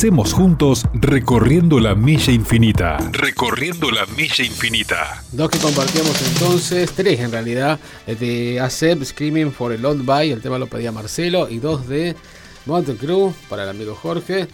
Avancemos 0.00 0.32
juntos 0.32 0.86
recorriendo 0.94 1.78
la 1.78 1.94
milla 1.94 2.32
infinita. 2.32 2.96
Recorriendo 3.12 3.90
la 3.90 4.06
milla 4.06 4.42
infinita. 4.42 5.22
Dos 5.30 5.50
que 5.50 5.58
compartíamos 5.58 6.16
entonces, 6.26 6.90
tres 6.92 7.20
en 7.20 7.30
realidad, 7.30 7.78
de 8.06 8.58
ASEP, 8.60 9.04
Screaming 9.04 9.52
for 9.52 9.74
a 9.74 9.76
Long 9.76 10.06
Buy, 10.06 10.30
el 10.30 10.40
tema 10.40 10.56
lo 10.56 10.68
pedía 10.68 10.90
Marcelo, 10.90 11.50
y 11.50 11.58
dos 11.58 11.86
de 11.86 12.16
Montecruz 12.64 13.34
para 13.50 13.64
el 13.64 13.68
amigo 13.68 13.94
Jorge. 13.94 14.48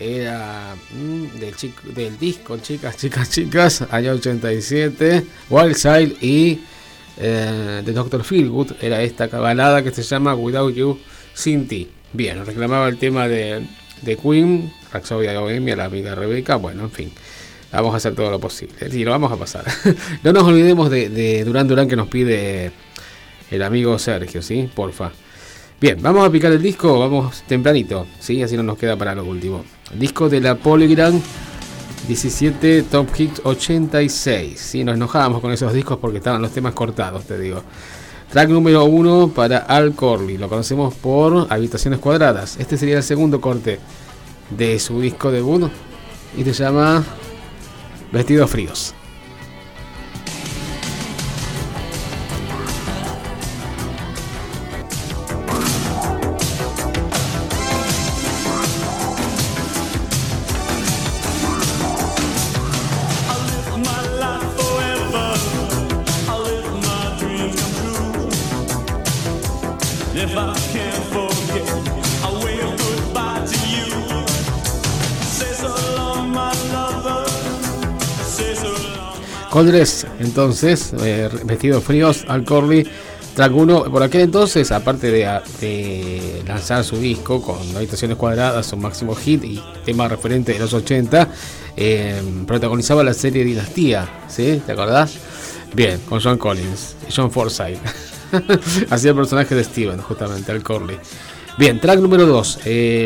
Era 0.00 0.74
mm, 0.94 1.38
del, 1.94 2.18
disco 2.18 2.56
Chicas, 2.56 2.96
Chicas, 2.98 3.28
Chicas, 3.30 3.84
año 3.90 4.12
87, 4.12 5.26
Wild 5.50 5.74
Side 5.74 6.16
y 6.22 6.60
eh, 7.18 7.82
de 7.84 7.92
Dr. 7.92 8.24
Feelgood. 8.24 8.72
Era 8.80 9.02
esta 9.02 9.28
cabalada 9.28 9.82
que 9.82 9.90
se 9.90 10.02
llama 10.02 10.34
Without 10.34 10.74
You, 10.74 10.98
Sin 11.34 11.68
Ti. 11.68 11.90
Bien, 12.14 12.42
reclamaba 12.46 12.88
el 12.88 12.96
tema 12.96 13.28
de, 13.28 13.66
de 14.00 14.16
Queen 14.16 14.77
Raxodia 14.92 15.38
Bohemia, 15.38 15.76
la 15.76 15.84
amiga 15.84 16.14
Rebeca. 16.14 16.56
Bueno, 16.56 16.84
en 16.84 16.90
fin. 16.90 17.12
Vamos 17.72 17.92
a 17.94 17.98
hacer 17.98 18.14
todo 18.14 18.30
lo 18.30 18.40
posible. 18.40 18.74
Y 18.90 19.04
lo 19.04 19.10
vamos 19.10 19.30
a 19.30 19.36
pasar. 19.36 19.64
no 20.22 20.32
nos 20.32 20.44
olvidemos 20.44 20.90
de, 20.90 21.08
de 21.10 21.44
Durán 21.44 21.68
Durán 21.68 21.88
que 21.88 21.96
nos 21.96 22.08
pide 22.08 22.72
el 23.50 23.62
amigo 23.62 23.98
Sergio, 23.98 24.42
¿sí? 24.42 24.68
Porfa. 24.74 25.12
Bien, 25.80 25.98
vamos 26.00 26.26
a 26.26 26.30
picar 26.30 26.50
el 26.50 26.62
disco, 26.62 26.98
vamos 26.98 27.42
tempranito, 27.46 28.06
¿sí? 28.18 28.42
Así 28.42 28.56
no 28.56 28.64
nos 28.64 28.78
queda 28.78 28.96
para 28.96 29.14
lo 29.14 29.24
último. 29.24 29.64
Disco 29.94 30.28
de 30.28 30.40
la 30.40 30.56
Polygram 30.56 31.20
17 32.06 32.84
Top 32.84 33.08
Hits 33.16 33.42
86. 33.44 34.58
¿sí? 34.58 34.84
Nos 34.84 34.94
enojábamos 34.96 35.40
con 35.40 35.52
esos 35.52 35.72
discos 35.72 35.98
porque 35.98 36.18
estaban 36.18 36.40
los 36.40 36.52
temas 36.52 36.72
cortados, 36.72 37.24
te 37.24 37.38
digo. 37.38 37.62
Track 38.32 38.48
número 38.48 38.84
1 38.84 39.32
para 39.34 39.58
Al 39.58 39.94
Corley, 39.94 40.36
lo 40.36 40.48
conocemos 40.48 40.94
por 40.94 41.46
Habitaciones 41.50 41.98
Cuadradas. 41.98 42.56
Este 42.58 42.76
sería 42.76 42.96
el 42.96 43.02
segundo 43.02 43.40
corte 43.40 43.78
de 44.50 44.78
su 44.78 45.00
disco 45.00 45.30
debut 45.30 45.70
y 46.36 46.44
se 46.44 46.52
llama 46.64 47.04
Vestidos 48.12 48.50
Fríos. 48.50 48.94
Entonces, 80.20 80.92
eh, 81.02 81.28
vestidos 81.44 81.82
fríos, 81.82 82.24
Al 82.28 82.44
Corley, 82.44 82.86
track 83.34 83.52
1. 83.52 83.84
Por 83.90 84.02
aquel 84.04 84.20
entonces, 84.20 84.70
aparte 84.70 85.10
de, 85.10 86.42
lanzar 86.46 86.84
su 86.84 86.96
disco 86.96 87.42
con 87.42 87.58
habitaciones 87.76 88.16
cuadradas, 88.16 88.66
su 88.66 88.76
máximo 88.76 89.16
hit 89.16 89.42
y 89.44 89.60
tema 89.84 90.06
referente 90.06 90.52
de 90.52 90.60
los 90.60 90.72
80, 90.74 91.28
eh, 91.76 92.22
protagonizaba 92.46 93.02
la 93.02 93.14
serie 93.14 93.44
Dinastía, 93.44 94.08
¿sí? 94.28 94.62
¿Te 94.64 94.72
acordás? 94.72 95.18
Bien, 95.74 96.00
con 96.08 96.20
John 96.20 96.38
Collins 96.38 96.94
John 97.14 97.30
Forsythe. 97.30 97.80
Hacía 98.90 99.10
el 99.10 99.16
personaje 99.16 99.56
de 99.56 99.64
Steven, 99.64 100.00
justamente, 100.00 100.52
Al 100.52 100.62
Corley. 100.62 100.98
Bien, 101.58 101.80
track 101.80 101.98
número 101.98 102.26
2. 102.26 102.60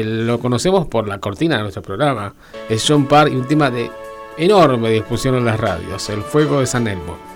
lo 0.05 0.39
conocemos 0.39 0.87
por 0.87 1.09
la 1.09 1.19
cortina 1.19 1.57
de 1.57 1.63
nuestro 1.63 1.81
programa. 1.81 2.35
Es 2.69 2.85
John 2.87 3.09
Parr 3.09 3.29
y 3.29 3.37
un 3.37 3.49
tema 3.49 3.71
de 3.71 3.91
enorme 4.37 4.91
discusión 4.91 5.37
en 5.37 5.45
las 5.45 5.61
radios, 5.61 6.09
El 6.09 6.23
Fuego 6.23 6.61
de 6.61 6.67
San 6.67 6.87
Elmo. 6.89 7.32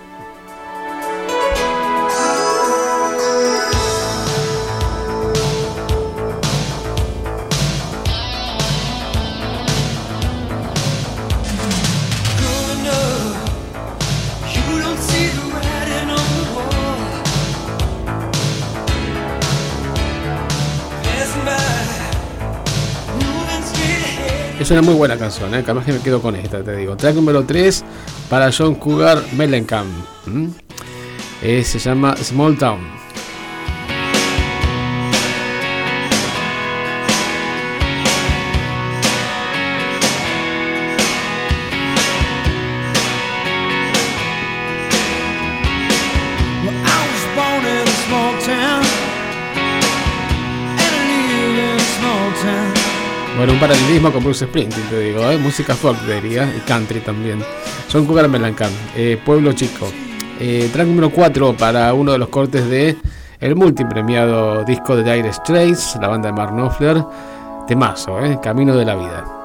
Es 24.59 24.71
una 24.71 24.81
muy 24.81 24.95
buena 24.95 25.17
canción, 25.17 25.53
¿eh? 25.53 25.63
capaz 25.63 25.85
que 25.85 25.93
me 25.93 25.99
quedo 25.99 26.19
con 26.19 26.35
esta, 26.35 26.63
te 26.63 26.75
digo. 26.75 26.97
Track 26.97 27.13
número 27.13 27.43
3 27.43 27.83
para 28.27 28.51
John 28.51 28.73
Cougar 28.73 29.21
Mellencamp. 29.33 29.87
¿m? 30.25 30.49
Eh, 31.43 31.63
se 31.63 31.77
llama 31.77 32.15
Small 32.17 32.57
Town. 32.57 32.79
Bueno, 53.37 53.53
un 53.53 53.59
paralelismo 53.59 54.11
con 54.11 54.23
Bruce 54.23 54.47
Springsteen, 54.47 54.87
te 54.89 54.99
digo, 54.99 55.29
¿eh? 55.29 55.37
música 55.37 55.75
folk 55.75 56.01
diría, 56.07 56.51
y 56.57 56.59
country 56.61 57.01
también. 57.01 57.43
John 57.91 58.07
Cougar 58.07 58.27
Mellencamp, 58.27 58.73
eh, 58.95 59.21
Pueblo 59.23 59.53
Chico. 59.53 59.87
Eh, 60.39 60.67
track 60.73 60.87
número 60.87 61.11
4 61.11 61.55
para 61.55 61.93
uno 61.93 62.13
de 62.13 62.17
los 62.17 62.29
cortes 62.29 62.67
de 62.67 62.97
el 63.39 63.55
multipremiado 63.55 64.63
disco 64.63 64.95
de 64.95 65.03
Dire 65.03 65.31
Straits, 65.31 65.99
la 66.01 66.07
banda 66.07 66.29
de 66.29 66.33
Mark 66.33 66.51
Knopfler. 66.51 67.03
Temazo, 67.67 68.19
¿eh? 68.25 68.39
Camino 68.41 68.75
de 68.75 68.85
la 68.85 68.95
Vida. 68.95 69.36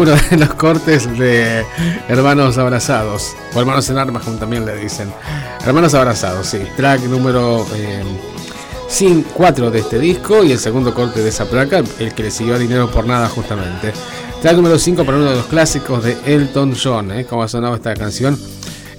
Uno 0.00 0.12
de 0.30 0.36
los 0.38 0.54
cortes 0.54 1.18
de 1.18 1.64
Hermanos 2.08 2.56
Abrazados, 2.56 3.36
o 3.54 3.60
Hermanos 3.60 3.88
en 3.90 3.98
Armas, 3.98 4.22
como 4.24 4.38
también 4.38 4.64
le 4.64 4.76
dicen. 4.76 5.12
Hermanos 5.64 5.92
Abrazados, 5.94 6.46
sí. 6.46 6.58
Track 6.76 7.02
número 7.02 7.66
4 9.34 9.70
de 9.70 9.78
este 9.78 9.98
disco 9.98 10.42
y 10.42 10.52
el 10.52 10.58
segundo 10.58 10.94
corte 10.94 11.20
de 11.22 11.28
esa 11.28 11.44
placa, 11.44 11.82
el 11.98 12.14
que 12.14 12.22
le 12.24 12.30
siguió 12.30 12.54
a 12.54 12.58
Dinero 12.58 12.90
por 12.90 13.06
Nada, 13.06 13.28
justamente. 13.28 13.92
Track 14.42 14.56
número 14.56 14.78
5 14.78 15.04
para 15.04 15.18
uno 15.18 15.30
de 15.30 15.36
los 15.36 15.46
clásicos 15.46 16.02
de 16.02 16.16
Elton 16.26 16.74
John, 16.74 17.12
¿eh? 17.12 17.24
como 17.24 17.42
ha 17.42 17.48
sonado 17.48 17.74
esta 17.74 17.94
canción 17.94 18.38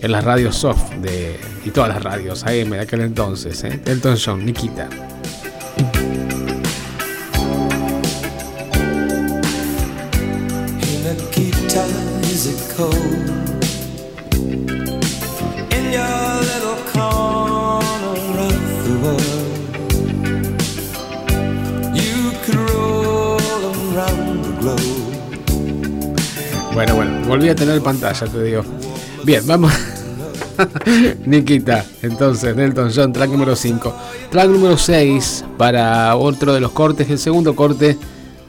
en 0.02 0.12
las 0.12 0.24
radios 0.24 0.56
soft 0.56 0.92
de, 1.02 1.40
y 1.66 1.72
todas 1.72 1.90
las 1.90 2.04
radios 2.04 2.44
AM 2.44 2.70
de 2.70 2.80
aquel 2.80 3.02
entonces. 3.02 3.64
¿eh? 3.64 3.82
Elton 3.86 4.18
John, 4.24 4.46
Nikita. 4.46 5.11
Bueno, 26.74 26.96
bueno, 26.96 27.28
volví 27.28 27.50
a 27.50 27.56
tener 27.56 27.82
pantalla, 27.82 28.28
te 28.28 28.44
digo. 28.44 28.64
Bien, 29.24 29.46
vamos. 29.46 29.74
Nikita, 31.26 31.86
entonces, 32.02 32.56
Nelton 32.56 32.92
John, 32.96 33.12
track 33.12 33.30
número 33.30 33.56
5. 33.56 33.96
Track 34.30 34.50
número 34.50 34.78
6 34.78 35.46
para 35.58 36.16
otro 36.16 36.54
de 36.54 36.60
los 36.60 36.72
cortes, 36.72 37.10
el 37.10 37.18
segundo 37.18 37.56
corte 37.56 37.98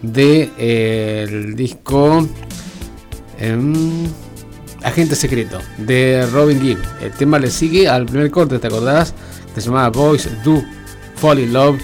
del 0.02 0.12
de, 0.12 0.50
eh, 0.58 1.52
disco 1.54 2.26
em, 3.38 4.06
Agente 4.82 5.16
Secreto 5.16 5.58
de 5.78 6.26
Robin 6.32 6.60
Gibb. 6.60 6.78
El 7.00 7.12
tema 7.12 7.38
le 7.38 7.50
sigue 7.50 7.88
al 7.88 8.06
primer 8.06 8.30
corte, 8.30 8.58
¿te 8.58 8.66
acordás? 8.66 9.14
Que 9.54 9.60
se 9.60 9.68
llamaba 9.68 9.90
Boys 9.90 10.28
Do 10.44 10.62
Fall 11.16 11.38
in 11.38 11.52
Love. 11.52 11.80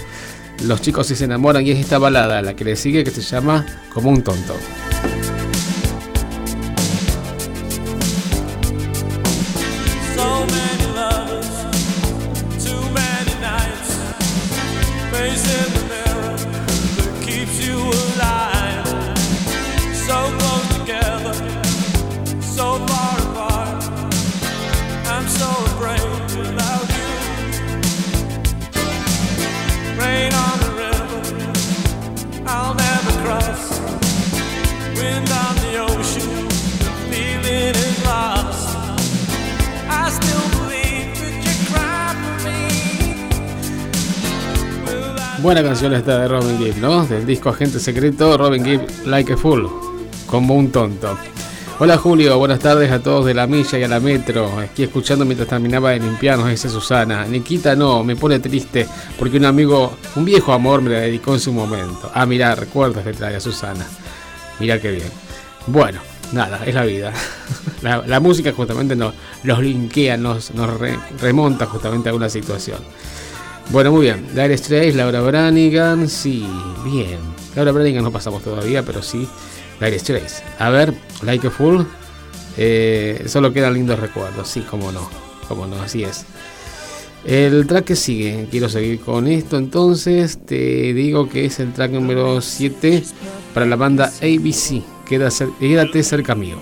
Los 0.65 0.81
chicos 0.81 1.07
se 1.07 1.23
enamoran 1.23 1.65
y 1.65 1.71
es 1.71 1.79
esta 1.79 1.97
balada 1.97 2.41
la 2.41 2.55
que 2.55 2.65
le 2.65 2.75
sigue 2.75 3.03
que 3.03 3.11
se 3.11 3.21
llama 3.21 3.65
Como 3.93 4.09
un 4.09 4.21
tonto. 4.21 4.55
Buena 45.59 45.71
canción 45.71 45.93
esta 45.93 46.19
de 46.19 46.27
Robin 46.29 46.57
Gibb, 46.57 46.77
¿no? 46.77 47.05
Del 47.05 47.25
disco 47.25 47.49
Agente 47.49 47.81
Secreto, 47.81 48.37
Robin 48.37 48.63
Gibb 48.63 48.79
Like 49.05 49.33
a 49.33 49.37
Fool, 49.37 49.69
como 50.25 50.55
un 50.55 50.71
tonto. 50.71 51.17
Hola 51.79 51.97
Julio, 51.97 52.39
buenas 52.39 52.59
tardes 52.59 52.89
a 52.93 52.99
todos 52.99 53.25
de 53.25 53.33
la 53.33 53.45
milla 53.45 53.77
y 53.77 53.83
a 53.83 53.89
la 53.89 53.99
metro. 53.99 54.57
Aquí 54.57 54.83
escuchando 54.83 55.25
mientras 55.25 55.49
terminaba 55.49 55.89
de 55.91 55.99
limpiar, 55.99 56.39
nos 56.39 56.47
dice 56.47 56.69
Susana. 56.69 57.25
Nikita 57.25 57.75
no, 57.75 58.05
me 58.05 58.15
pone 58.15 58.39
triste 58.39 58.87
porque 59.17 59.35
un 59.35 59.43
amigo, 59.43 59.91
un 60.15 60.23
viejo 60.23 60.53
amor 60.53 60.81
me 60.81 60.91
la 60.91 60.99
dedicó 60.99 61.33
en 61.33 61.41
su 61.41 61.51
momento. 61.51 62.09
Ah, 62.13 62.25
mirá, 62.25 62.55
recuerdos 62.55 63.03
que 63.03 63.11
trae 63.11 63.35
a 63.35 63.41
Susana. 63.41 63.85
Mirá 64.61 64.79
qué 64.79 64.91
bien. 64.91 65.11
Bueno, 65.67 65.99
nada, 66.31 66.61
es 66.65 66.73
la 66.73 66.85
vida. 66.85 67.11
La, 67.81 68.19
música 68.21 68.53
justamente 68.53 68.95
nos, 68.95 69.13
los 69.43 69.59
linkea, 69.59 70.15
nos, 70.15 70.51
nos 70.51 70.79
re- 70.79 70.99
remonta 71.19 71.65
justamente 71.65 72.07
a 72.07 72.13
una 72.13 72.29
situación. 72.29 72.79
Bueno, 73.69 73.91
muy 73.91 74.01
bien. 74.01 74.25
Dire 74.33 74.57
Straits, 74.57 74.95
Laura 74.95 75.21
Branigan, 75.21 76.09
sí, 76.09 76.43
bien. 76.85 77.19
Laura 77.55 77.71
Branigan 77.71 78.03
no 78.03 78.11
pasamos 78.11 78.41
todavía, 78.41 78.83
pero 78.83 79.03
sí. 79.03 79.27
Dire 79.79 79.99
Straits. 79.99 80.41
A 80.57 80.69
ver, 80.69 80.93
Like 81.21 81.47
a 81.47 81.51
Fool. 81.51 81.85
Eh, 82.57 83.25
solo 83.27 83.53
quedan 83.53 83.75
lindos 83.75 83.99
recuerdos, 83.99 84.49
sí, 84.49 84.61
como 84.61 84.91
no. 84.91 85.07
Como 85.47 85.67
no, 85.67 85.79
así 85.81 86.03
es. 86.03 86.25
El 87.25 87.67
track 87.67 87.85
que 87.85 87.95
sigue, 87.95 88.47
quiero 88.49 88.69
seguir 88.69 89.01
con 89.01 89.27
esto 89.27 89.57
entonces. 89.57 90.39
Te 90.45 90.93
digo 90.93 91.29
que 91.29 91.45
es 91.45 91.59
el 91.59 91.71
track 91.71 91.91
número 91.91 92.41
7 92.41 93.03
para 93.53 93.67
la 93.67 93.75
banda 93.75 94.11
ABC. 94.21 94.81
Quédate 95.07 96.03
cerca 96.03 96.33
mío. 96.33 96.57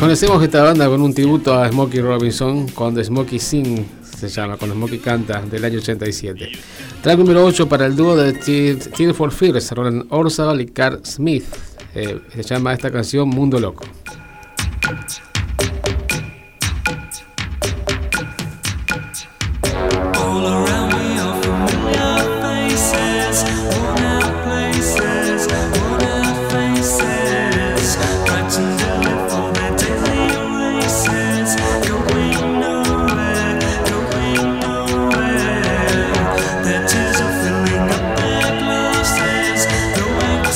Conocemos 0.00 0.42
esta 0.42 0.62
banda 0.62 0.88
con 0.88 1.02
un 1.02 1.12
tributo 1.12 1.52
a 1.52 1.68
Smokey 1.68 2.00
Robinson 2.00 2.66
cuando 2.68 3.04
Smokey 3.04 3.38
Sing 3.38 3.84
se 4.02 4.30
llama, 4.30 4.56
cuando 4.56 4.74
Smokey 4.74 4.98
canta 4.98 5.42
del 5.42 5.62
año 5.62 5.76
87. 5.76 6.52
Track 7.02 7.18
número 7.18 7.44
8 7.44 7.68
para 7.68 7.84
el 7.84 7.94
dúo 7.94 8.16
de 8.16 8.32
Tear 8.32 9.12
for 9.12 9.30
Fears, 9.30 9.70
Roland 9.72 10.06
Orzabal 10.08 10.62
y 10.62 10.66
Carl 10.68 11.02
Smith. 11.04 11.44
Eh, 11.94 12.18
se 12.34 12.42
llama 12.42 12.72
esta 12.72 12.90
canción 12.90 13.28
Mundo 13.28 13.60
Loco. 13.60 13.84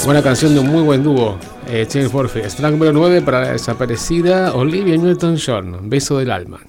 Buena 0.05 0.23
canción 0.23 0.53
de 0.53 0.61
un 0.61 0.69
muy 0.69 0.83
buen 0.83 1.03
dúo, 1.03 1.39
eh, 1.67 1.87
for 2.11 2.29
Fears. 2.29 2.57
Track 2.57 2.73
número 2.73 2.93
9 2.93 3.23
para 3.23 3.41
la 3.41 3.53
desaparecida 3.53 4.53
Olivia 4.55 4.99
Newton-John, 4.99 5.89
Beso 5.89 6.19
del 6.19 6.31
Alma. 6.31 6.61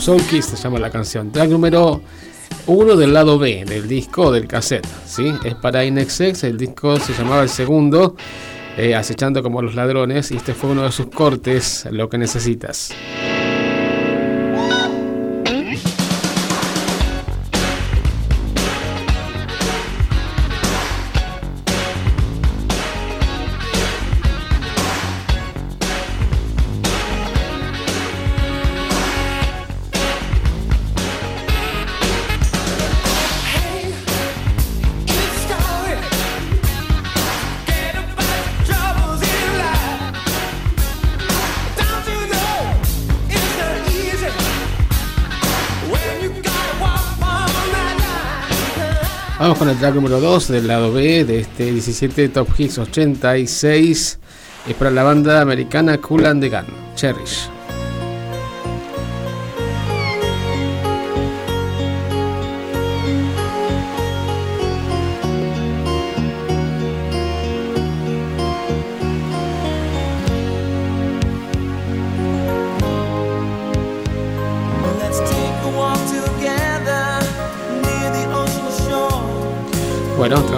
Bueno, 0.00 0.18
Soul 0.18 0.30
Kiss 0.30 0.46
se 0.46 0.56
llama 0.56 0.78
la 0.78 0.88
canción. 0.88 1.30
Track 1.30 1.50
número 1.50 2.00
1 2.66 2.96
del 2.96 3.12
lado 3.12 3.38
B 3.38 3.66
del 3.66 3.86
disco 3.86 4.32
del 4.32 4.46
cassette. 4.46 4.86
¿sí? 5.04 5.30
Es 5.44 5.54
para 5.56 5.84
Inexex. 5.84 6.44
El 6.44 6.56
disco 6.56 6.98
se 6.98 7.12
llamaba 7.12 7.42
el 7.42 7.50
segundo, 7.50 8.16
eh, 8.78 8.94
Acechando 8.94 9.42
como 9.42 9.60
los 9.60 9.74
ladrones. 9.74 10.30
Y 10.30 10.36
este 10.36 10.54
fue 10.54 10.70
uno 10.70 10.84
de 10.84 10.92
sus 10.92 11.08
cortes, 11.08 11.86
Lo 11.90 12.08
que 12.08 12.16
necesitas. 12.16 12.94
Track 49.80 49.94
número 49.94 50.20
2 50.20 50.48
del 50.48 50.66
lado 50.66 50.92
B 50.92 51.24
de 51.24 51.40
este 51.40 51.72
17 51.72 52.28
Top 52.28 52.48
Hits 52.58 52.76
86. 52.76 54.18
Es 54.68 54.74
para 54.74 54.90
la 54.90 55.02
banda 55.02 55.40
americana 55.40 55.96
Cool 55.96 56.26
and 56.26 56.42
the 56.42 56.50
Gun, 56.50 56.66
Cherish. 56.96 57.48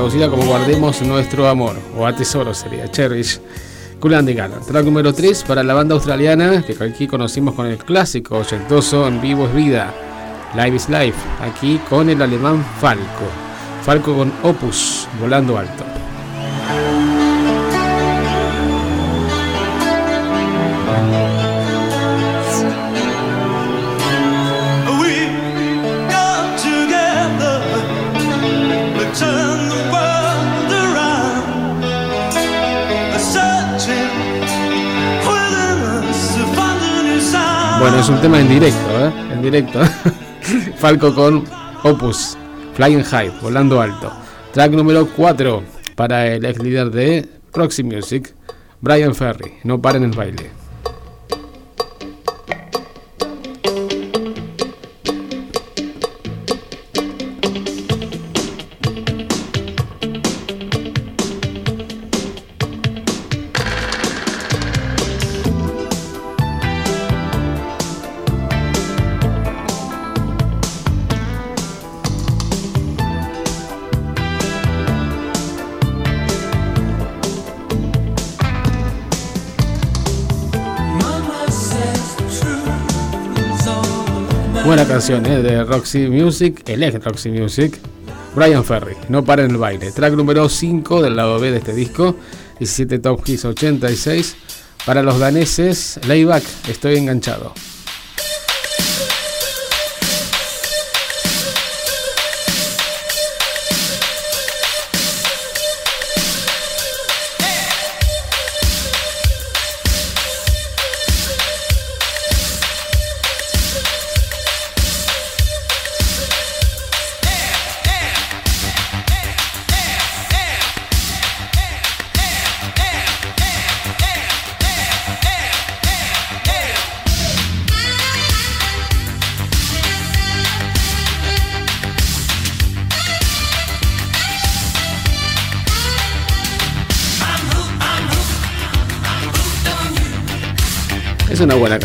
Traducida 0.02 0.28
como 0.28 0.46
Guardemos 0.46 1.00
nuestro 1.02 1.46
amor, 1.46 1.76
o 1.96 2.04
Atesoro 2.04 2.52
sería, 2.52 2.90
Cherish. 2.90 3.40
Cool 4.00 4.14
and 4.14 4.26
the 4.26 4.34
Gun. 4.34 4.50
Track 4.66 4.84
número 4.84 5.14
3 5.14 5.44
para 5.44 5.62
la 5.62 5.74
banda 5.74 5.94
australiana 5.94 6.60
que 6.66 6.72
aquí 6.82 7.06
conocimos 7.06 7.54
con 7.54 7.66
el 7.66 7.78
clásico 7.78 8.38
ochentoso 8.38 9.06
En 9.06 9.20
Vivo 9.20 9.46
es 9.46 9.54
Vida, 9.54 9.94
Live 10.56 10.74
is 10.74 10.88
Life, 10.88 11.18
aquí 11.40 11.80
con 11.88 12.10
el 12.10 12.20
alemán 12.20 12.64
Falco. 12.80 13.28
Falco 13.84 14.16
con 14.16 14.32
Opus, 14.42 15.06
volando 15.20 15.56
alto. 15.56 16.01
Es 38.02 38.08
un 38.08 38.20
tema 38.20 38.40
en 38.40 38.48
directo, 38.48 39.06
¿eh? 39.06 39.12
En 39.32 39.42
directo. 39.42 39.80
Falco 40.76 41.14
con 41.14 41.44
Opus, 41.84 42.36
Flying 42.74 43.04
High, 43.04 43.30
volando 43.40 43.80
alto. 43.80 44.12
Track 44.52 44.72
número 44.72 45.06
4 45.06 45.62
para 45.94 46.26
el 46.26 46.44
ex 46.44 46.60
líder 46.60 46.90
de 46.90 47.28
Proxy 47.52 47.84
Music, 47.84 48.34
Brian 48.80 49.14
Ferry. 49.14 49.52
No 49.62 49.80
paren 49.80 50.02
el 50.02 50.10
baile. 50.10 50.61
Buena 84.72 84.88
canción 84.88 85.26
¿eh? 85.26 85.42
de 85.42 85.64
Roxy 85.64 86.08
Music, 86.08 86.62
el 86.66 86.82
ex 86.82 87.04
Roxy 87.04 87.28
Music, 87.28 87.78
Brian 88.34 88.64
Ferry. 88.64 88.96
No 89.10 89.22
paren 89.22 89.50
el 89.50 89.58
baile. 89.58 89.92
Track 89.92 90.14
número 90.14 90.48
5 90.48 91.02
del 91.02 91.14
lado 91.14 91.38
B 91.38 91.50
de 91.50 91.58
este 91.58 91.74
disco, 91.74 92.16
17 92.58 92.98
Top 93.00 93.20
Hits 93.26 93.44
86. 93.44 94.34
Para 94.86 95.02
los 95.02 95.18
daneses, 95.18 96.00
Layback, 96.08 96.42
estoy 96.70 96.96
enganchado. 96.96 97.52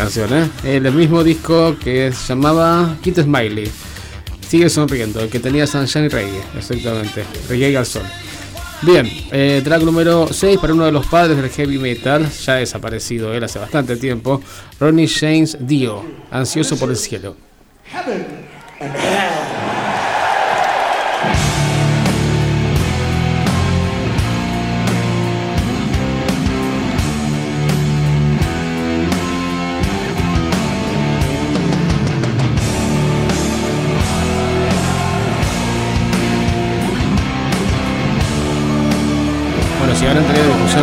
Canción, 0.08 0.32
¿eh? 0.32 0.48
El 0.78 0.90
mismo 0.92 1.22
disco 1.22 1.76
que 1.78 2.10
se 2.12 2.28
llamaba 2.28 2.96
Kit 3.02 3.20
Smiley. 3.20 3.70
Sigue 4.40 4.70
sonriendo, 4.70 5.20
el 5.20 5.28
que 5.28 5.38
tenía 5.38 5.66
Sunshine 5.66 6.08
Reggae, 6.08 6.40
exactamente. 6.56 7.24
Reggae 7.46 7.76
al 7.76 7.84
sol. 7.84 8.04
Bien, 8.80 9.06
eh, 9.30 9.60
track 9.62 9.82
número 9.82 10.28
6 10.32 10.60
para 10.60 10.72
uno 10.72 10.86
de 10.86 10.92
los 10.92 11.06
padres 11.08 11.36
del 11.36 11.50
heavy 11.50 11.76
metal, 11.76 12.26
ya 12.30 12.54
desaparecido 12.54 13.34
él 13.34 13.44
hace 13.44 13.58
bastante 13.58 13.96
tiempo, 13.96 14.40
Ronnie 14.80 15.08
James 15.08 15.58
Dio, 15.60 16.02
ansioso 16.30 16.78
por 16.78 16.88
el 16.88 16.96
cielo. 16.96 17.36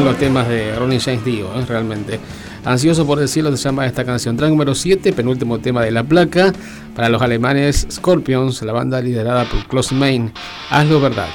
Los 0.05 0.17
temas 0.19 0.47
de 0.47 0.75
Ronnie 0.75 0.99
James 0.99 1.25
Dio, 1.25 1.47
¿eh? 1.59 1.65
realmente. 1.67 2.19
Ansioso 2.63 3.07
por 3.07 3.19
el 3.19 3.27
cielo 3.27 3.49
se 3.57 3.63
llama 3.63 3.87
esta 3.87 4.05
canción. 4.05 4.37
Track 4.37 4.51
número 4.51 4.75
7, 4.75 5.13
penúltimo 5.13 5.57
tema 5.57 5.81
de 5.83 5.89
la 5.89 6.03
placa, 6.03 6.53
para 6.95 7.09
los 7.09 7.23
alemanes 7.23 7.87
Scorpions, 7.89 8.61
la 8.61 8.71
banda 8.71 9.01
liderada 9.01 9.45
por 9.45 9.65
Klaus 9.67 9.91
Main. 9.91 10.31
Hazlo 10.69 11.01
verdad. 11.01 11.27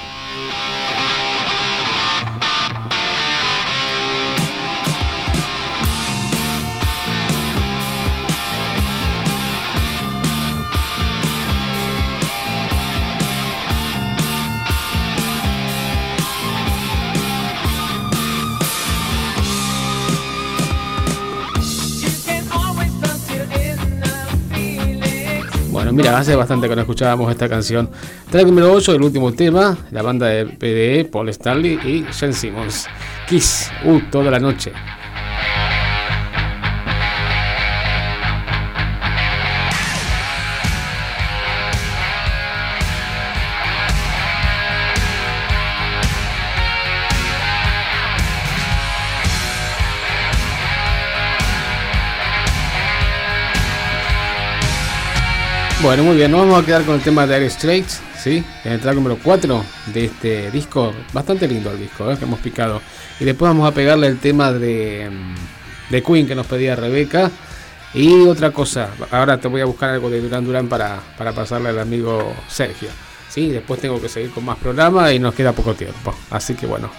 Bueno, 25.91 26.05
mira, 26.05 26.19
hace 26.19 26.37
bastante 26.37 26.69
que 26.69 26.77
no 26.77 26.83
escuchábamos 26.83 27.29
esta 27.33 27.49
canción. 27.49 27.91
Track 28.31 28.47
número 28.47 28.73
8, 28.73 28.95
el 28.95 29.03
último 29.03 29.33
tema, 29.33 29.77
la 29.91 30.03
banda 30.03 30.29
de 30.29 30.47
PDE, 30.47 31.05
Paul 31.07 31.29
Stanley 31.31 31.81
y 31.85 32.05
Jen 32.13 32.33
Simmons. 32.33 32.87
Kiss, 33.29 33.69
uh, 33.85 33.99
toda 34.09 34.31
la 34.31 34.39
noche. 34.39 34.73
Bueno, 55.83 56.05
muy 56.05 56.17
bien, 56.17 56.31
nos 56.31 56.43
vamos 56.43 56.63
a 56.63 56.67
quedar 56.67 56.85
con 56.85 56.97
el 56.97 57.01
tema 57.01 57.27
de 57.27 57.37
Air 57.37 57.51
Straits, 57.51 58.03
¿sí? 58.23 58.45
En 58.65 58.73
el 58.73 58.81
track 58.81 58.97
número 58.97 59.17
4 59.23 59.65
de 59.87 60.05
este 60.05 60.51
disco. 60.51 60.93
Bastante 61.15 61.49
lindo 61.49 61.71
el 61.71 61.79
disco, 61.79 62.11
¿eh? 62.11 62.19
que 62.19 62.27
hemos 62.27 62.39
picado. 62.41 62.83
Y 63.19 63.25
después 63.25 63.49
vamos 63.49 63.67
a 63.67 63.73
pegarle 63.73 64.07
el 64.09 64.19
tema 64.19 64.53
de, 64.53 65.09
mm, 65.11 65.91
de 65.91 66.03
Queen 66.03 66.27
que 66.27 66.35
nos 66.35 66.47
pedía 66.47 66.77
Rebeca. 66.77 67.31
Y 67.95 68.27
otra 68.27 68.51
cosa, 68.51 68.91
ahora 69.11 69.41
te 69.41 69.49
voy 69.49 69.63
a 69.63 69.65
buscar 69.65 69.89
algo 69.89 70.11
de 70.11 70.21
Duran 70.21 70.45
Duran 70.45 70.69
para, 70.69 71.01
para 71.17 71.33
pasarle 71.33 71.71
al 71.71 71.79
amigo 71.79 72.35
Sergio. 72.47 72.91
Sí, 73.31 73.49
después 73.49 73.81
tengo 73.81 73.99
que 74.03 74.11
seguir 74.11 74.33
con 74.33 74.45
más 74.45 74.59
programas 74.59 75.13
y 75.15 75.19
nos 75.19 75.35
queda 75.35 75.53
poco 75.53 75.73
tiempo. 75.73 76.15
Así 76.29 76.55
que 76.55 76.67
bueno, 76.67 76.91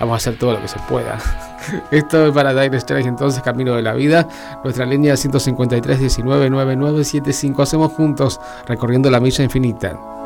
vamos 0.00 0.14
a 0.14 0.16
hacer 0.16 0.38
todo 0.38 0.54
lo 0.54 0.60
que 0.60 0.68
se 0.68 0.78
pueda. 0.88 1.18
Esto 1.90 2.26
es 2.26 2.32
para 2.32 2.52
Dire 2.60 2.80
Straits, 2.80 3.06
entonces 3.06 3.42
Camino 3.42 3.76
de 3.76 3.82
la 3.82 3.92
Vida. 3.94 4.26
Nuestra 4.64 4.86
línea 4.86 5.16
153 5.16 6.00
19 6.00 6.50
9975. 6.50 7.62
Hacemos 7.62 7.92
juntos 7.92 8.40
recorriendo 8.66 9.10
la 9.10 9.20
milla 9.20 9.44
infinita. 9.44 10.19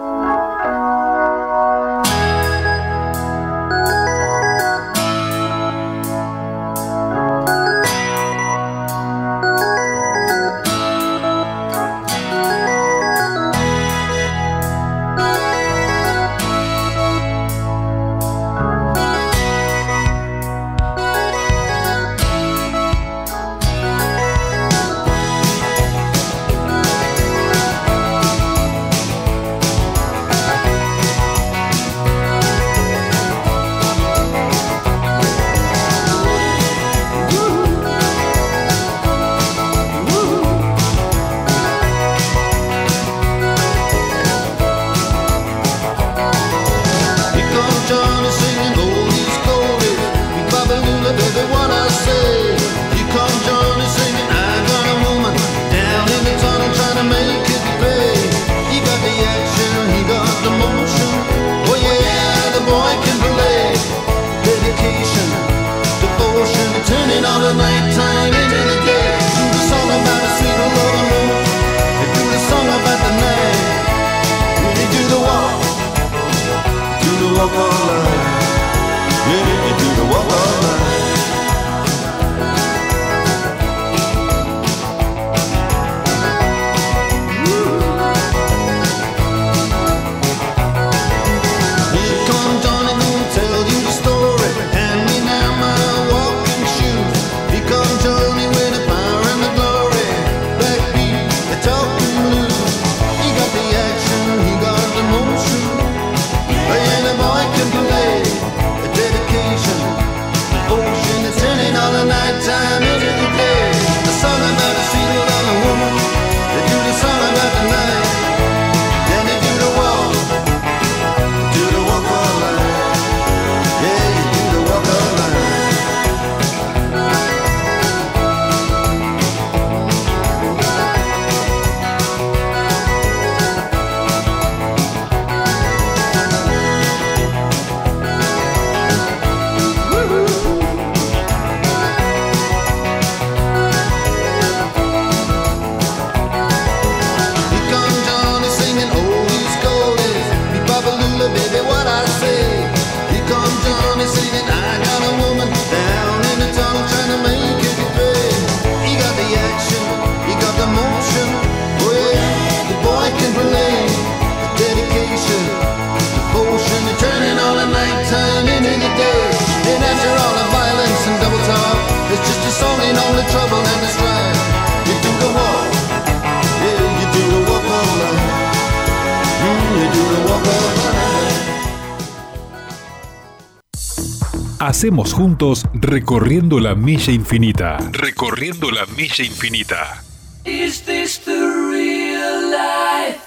Juntos 184.90 185.65
recorriendo 185.73 186.61
la 186.61 186.74
milla 186.74 187.11
infinita. 187.11 187.78
Recorriendo 187.90 188.70
la 188.70 188.85
milla 188.94 189.24
infinita. 189.24 190.05
Is 190.44 190.85
this 190.85 191.20
the 191.24 191.32
real 191.32 192.51
life? 192.51 193.24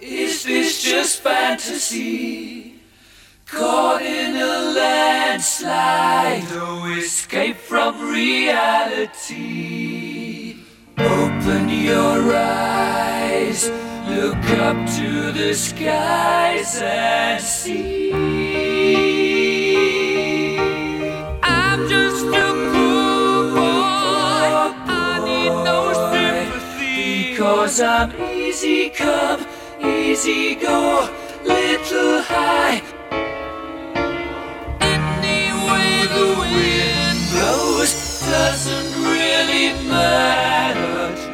Is 0.00 0.42
this 0.42 0.82
just 0.82 1.22
fantasy? 1.22 2.80
Caught 3.46 4.02
in 4.02 4.34
a 4.34 4.72
landslide, 4.74 6.42
no 6.52 6.86
escape 6.98 7.56
from 7.56 8.10
reality. 8.10 9.36
Open 10.98 11.68
your 11.68 12.34
eyes, 12.34 13.70
look 14.08 14.44
up 14.58 14.76
to 14.96 15.30
the 15.30 15.54
skies 15.54 16.80
and 16.82 17.40
see. 17.40 19.33
Because 27.64 27.80
I'm 27.80 28.12
easy 28.20 28.90
come, 28.90 29.44
easy 29.84 30.54
go, 30.54 31.08
little 31.44 32.22
high. 32.22 32.82
Any 34.80 35.52
way 35.68 36.06
the 36.16 36.28
wind 36.38 37.18
blows 37.32 38.20
doesn't 38.20 39.02
really 39.02 39.88
matter 39.88 41.33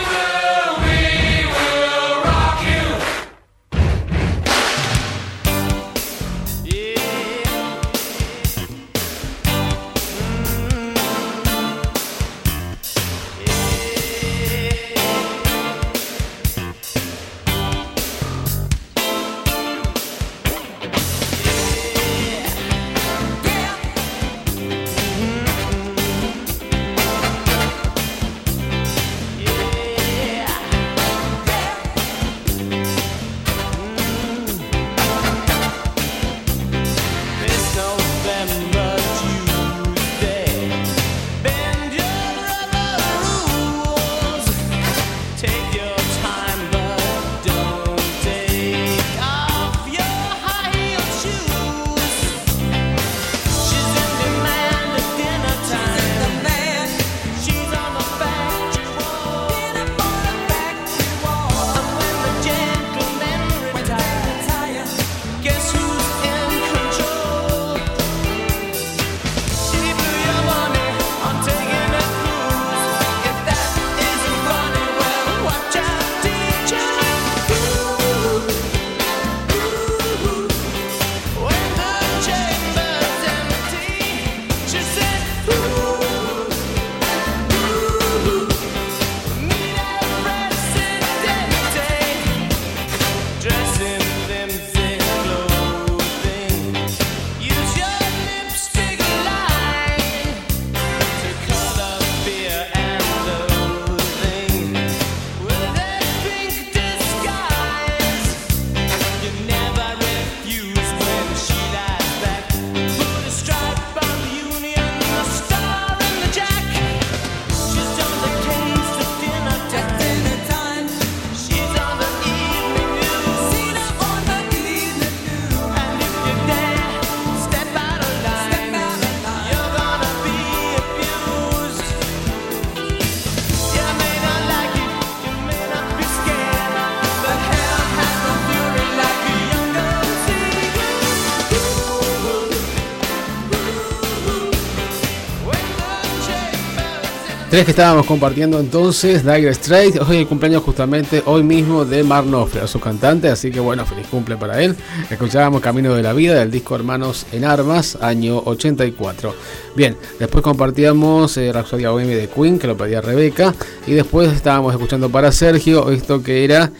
Tres 147.51 147.65
que 147.65 147.71
estábamos 147.71 148.05
compartiendo 148.05 148.61
entonces, 148.61 149.25
Dire 149.25 149.53
Straits, 149.53 149.99
hoy 149.99 150.19
el 150.19 150.27
cumpleaños 150.27 150.63
justamente 150.63 151.21
hoy 151.25 151.43
mismo 151.43 151.83
de 151.83 152.01
Mark 152.01 152.25
Knopfler, 152.25 152.65
su 152.65 152.79
cantante, 152.79 153.27
así 153.27 153.51
que 153.51 153.59
bueno, 153.59 153.85
feliz 153.85 154.07
cumple 154.07 154.37
para 154.37 154.63
él. 154.63 154.73
Escuchábamos 155.09 155.59
Camino 155.59 155.93
de 155.93 156.01
la 156.01 156.13
Vida 156.13 156.35
del 156.35 156.49
disco 156.49 156.75
Hermanos 156.75 157.25
en 157.33 157.43
Armas, 157.43 157.97
año 157.99 158.41
84. 158.45 159.35
Bien, 159.75 159.97
después 160.17 160.41
compartíamos 160.41 161.35
eh, 161.35 161.51
Rhapsody 161.51 161.85
OM 161.87 162.05
de 162.05 162.29
Queen, 162.33 162.57
que 162.57 162.67
lo 162.67 162.77
pedía 162.77 163.01
Rebeca, 163.01 163.53
y 163.85 163.91
después 163.95 164.31
estábamos 164.31 164.73
escuchando 164.73 165.09
para 165.09 165.29
Sergio 165.33 165.91
esto 165.91 166.23
que 166.23 166.45
era 166.45 166.71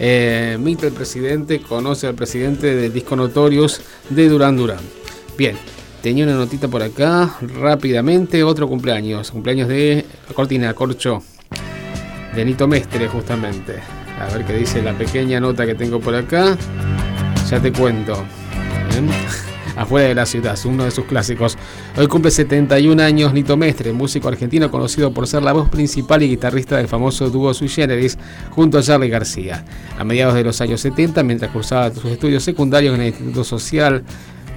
eh, 0.00 0.58
el 0.60 0.92
Presidente, 0.92 1.60
conoce 1.60 2.08
al 2.08 2.16
presidente 2.16 2.74
del 2.74 2.92
disco 2.92 3.14
Notorious 3.14 3.80
de 4.10 4.28
Duran 4.28 4.56
Duran. 4.56 4.80
Bien, 5.38 5.56
tenía 6.06 6.22
una 6.22 6.34
notita 6.36 6.68
por 6.68 6.84
acá, 6.84 7.34
rápidamente, 7.60 8.44
otro 8.44 8.68
cumpleaños, 8.68 9.32
cumpleaños 9.32 9.66
de 9.66 10.04
Cortina 10.34 10.72
Corcho, 10.72 11.20
de 12.32 12.44
Nito 12.44 12.68
Mestre 12.68 13.08
justamente. 13.08 13.80
A 14.20 14.32
ver 14.32 14.44
qué 14.44 14.52
dice 14.52 14.80
la 14.82 14.96
pequeña 14.96 15.40
nota 15.40 15.66
que 15.66 15.74
tengo 15.74 15.98
por 15.98 16.14
acá. 16.14 16.56
Ya 17.50 17.60
te 17.60 17.72
cuento. 17.72 18.24
Afuera 19.76 20.06
de 20.06 20.14
la 20.14 20.26
ciudad, 20.26 20.56
uno 20.64 20.84
de 20.84 20.92
sus 20.92 21.06
clásicos. 21.06 21.58
Hoy 21.96 22.06
cumple 22.06 22.30
71 22.30 23.02
años 23.02 23.32
Nito 23.34 23.56
Mestre, 23.56 23.92
músico 23.92 24.28
argentino 24.28 24.70
conocido 24.70 25.12
por 25.12 25.26
ser 25.26 25.42
la 25.42 25.54
voz 25.54 25.68
principal 25.68 26.22
y 26.22 26.28
guitarrista 26.28 26.76
del 26.76 26.86
famoso 26.86 27.30
dúo 27.30 27.52
Sui 27.52 27.68
Generis 27.68 28.16
junto 28.50 28.78
a 28.78 28.82
Charlie 28.82 29.08
García. 29.08 29.64
A 29.98 30.04
mediados 30.04 30.34
de 30.34 30.44
los 30.44 30.60
años 30.60 30.80
70, 30.82 31.24
mientras 31.24 31.50
cursaba 31.50 31.92
sus 31.92 32.12
estudios 32.12 32.44
secundarios 32.44 32.94
en 32.94 33.00
el 33.00 33.08
Instituto 33.08 33.42
Social 33.42 34.04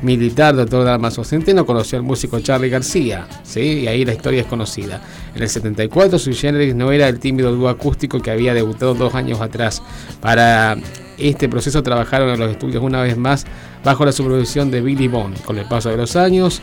militar 0.01 0.55
doctor 0.55 0.85
Dalmaso 0.85 1.23
Centeno 1.23 1.65
conoció 1.65 1.97
al 1.97 2.03
músico 2.03 2.39
Charlie 2.39 2.69
García, 2.69 3.27
¿sí? 3.43 3.81
y 3.81 3.87
ahí 3.87 4.05
la 4.05 4.13
historia 4.13 4.41
es 4.41 4.47
conocida. 4.47 5.01
En 5.35 5.41
el 5.43 5.49
74 5.49 6.19
Sui 6.19 6.33
Generis 6.33 6.75
no 6.75 6.91
era 6.91 7.07
el 7.07 7.19
tímido 7.19 7.51
dúo 7.53 7.69
acústico 7.69 8.21
que 8.21 8.31
había 8.31 8.53
debutado 8.53 8.93
dos 8.93 9.15
años 9.15 9.41
atrás. 9.41 9.81
Para 10.21 10.77
este 11.17 11.49
proceso 11.49 11.83
trabajaron 11.83 12.29
en 12.29 12.39
los 12.39 12.51
estudios 12.51 12.83
una 12.83 13.01
vez 13.01 13.17
más 13.17 13.45
bajo 13.83 14.05
la 14.05 14.11
supervisión 14.11 14.71
de 14.71 14.81
Billy 14.81 15.07
Bond. 15.07 15.41
Con 15.43 15.57
el 15.57 15.65
paso 15.67 15.89
de 15.89 15.97
los 15.97 16.15
años, 16.15 16.61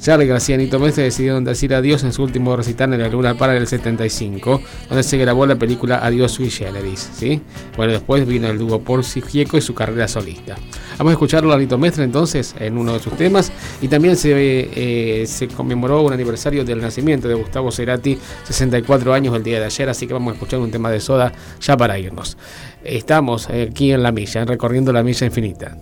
Charlie 0.00 0.26
García 0.26 0.54
y 0.54 0.58
Nito 0.58 0.78
Mestre 0.78 1.04
decidieron 1.04 1.44
decir 1.44 1.74
adiós 1.74 2.04
en 2.04 2.12
su 2.12 2.22
último 2.22 2.56
recital 2.56 2.94
en 2.94 3.00
la 3.00 3.08
Luna 3.08 3.36
Para 3.36 3.52
del 3.52 3.66
75, 3.66 4.62
donde 4.88 5.02
se 5.02 5.18
grabó 5.18 5.44
la 5.44 5.56
película 5.56 5.98
Adiós 6.04 6.32
Sui 6.32 6.50
Generis. 6.50 7.10
¿sí? 7.14 7.42
Bueno, 7.76 7.92
después 7.92 8.26
vino 8.26 8.48
el 8.48 8.58
dúo 8.58 8.80
Porci 8.80 9.20
Gieco 9.20 9.56
y 9.58 9.60
su 9.60 9.74
carrera 9.74 10.06
solista. 10.06 10.56
Vamos 10.98 11.10
a 11.10 11.14
escucharlo 11.14 11.52
a 11.52 11.58
Nito 11.58 11.78
Mestre 11.78 12.04
entonces 12.04 12.54
en 12.58 12.78
uno 12.78 12.92
de 12.92 13.00
sus 13.00 13.14
temas 13.16 13.52
y 13.82 13.88
también 13.88 14.16
se, 14.16 14.32
eh, 14.32 15.26
se 15.26 15.48
conmemoró 15.48 16.02
un 16.02 16.12
aniversario 16.12 16.64
del 16.64 16.80
nacimiento 16.80 17.26
de 17.28 17.34
Gustavo 17.34 17.72
Cerati, 17.72 18.18
64 18.44 19.12
años 19.12 19.34
el 19.34 19.42
día 19.42 19.58
de 19.58 19.66
ayer, 19.66 19.88
así 19.88 20.06
que 20.06 20.12
vamos 20.12 20.32
a 20.32 20.34
escuchar 20.34 20.60
un 20.60 20.70
tema 20.70 20.90
de 20.90 21.00
soda 21.00 21.32
ya 21.60 21.76
para 21.76 21.98
irnos. 21.98 22.36
Estamos 22.84 23.48
aquí 23.48 23.92
en 23.92 24.02
la 24.02 24.12
milla, 24.12 24.44
recorriendo 24.44 24.92
la 24.92 25.02
milla 25.02 25.26
infinita. 25.26 25.76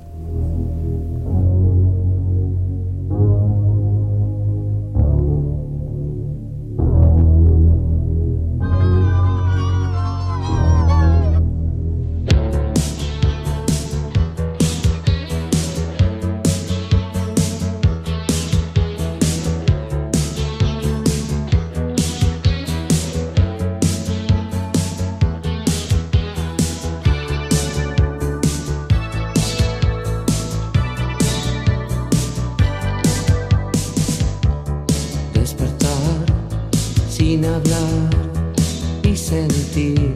Y 39.02 39.16
sentir 39.16 40.14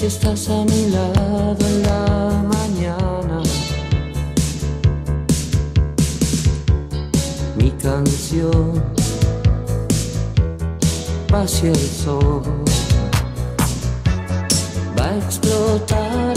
que 0.00 0.06
estás 0.06 0.48
a 0.48 0.64
mi 0.64 0.90
lado 0.90 1.56
en 1.60 1.82
la 1.84 2.42
mañana. 2.42 3.42
Mi 7.56 7.70
canción 7.70 8.82
va 11.32 11.42
hacia 11.42 11.70
el 11.70 11.76
sol, 11.76 12.42
va 14.98 15.06
a 15.06 15.16
explotar 15.18 16.36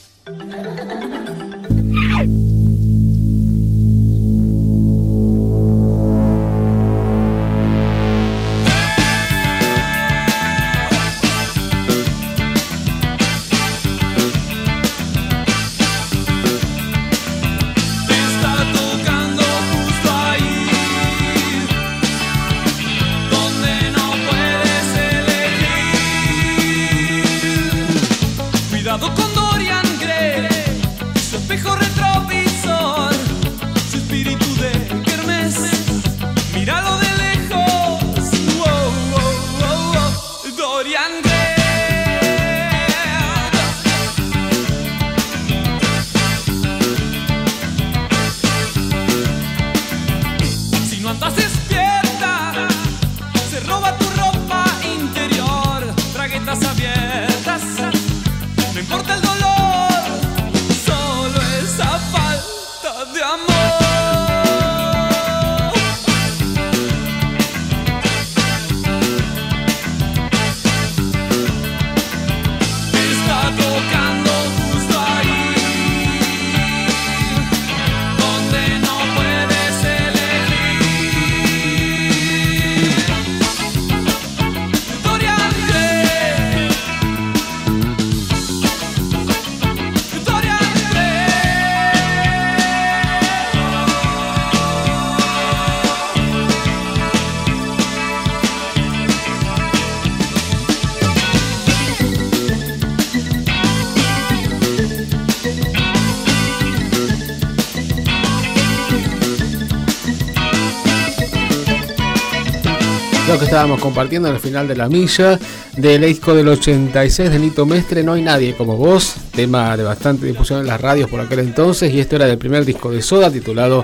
Estábamos 113.51 113.81
compartiendo 113.81 114.29
en 114.29 114.35
el 114.35 114.39
final 114.39 114.65
de 114.65 114.77
la 114.77 114.87
milla 114.87 115.37
del 115.75 116.03
disco 116.03 116.33
del 116.33 116.47
86 116.47 117.29
de 117.29 117.37
Nito 117.37 117.65
Mestre, 117.65 118.01
No 118.01 118.13
hay 118.13 118.21
nadie 118.21 118.55
como 118.55 118.77
vos, 118.77 119.15
tema 119.35 119.75
de 119.75 119.83
bastante 119.83 120.25
difusión 120.25 120.61
en 120.61 120.67
las 120.67 120.79
radios 120.79 121.09
por 121.09 121.19
aquel 121.19 121.39
entonces, 121.39 121.93
y 121.93 121.99
esto 121.99 122.15
era 122.15 122.27
del 122.27 122.37
primer 122.37 122.63
disco 122.63 122.89
de 122.89 123.01
Soda 123.01 123.29
titulado 123.29 123.83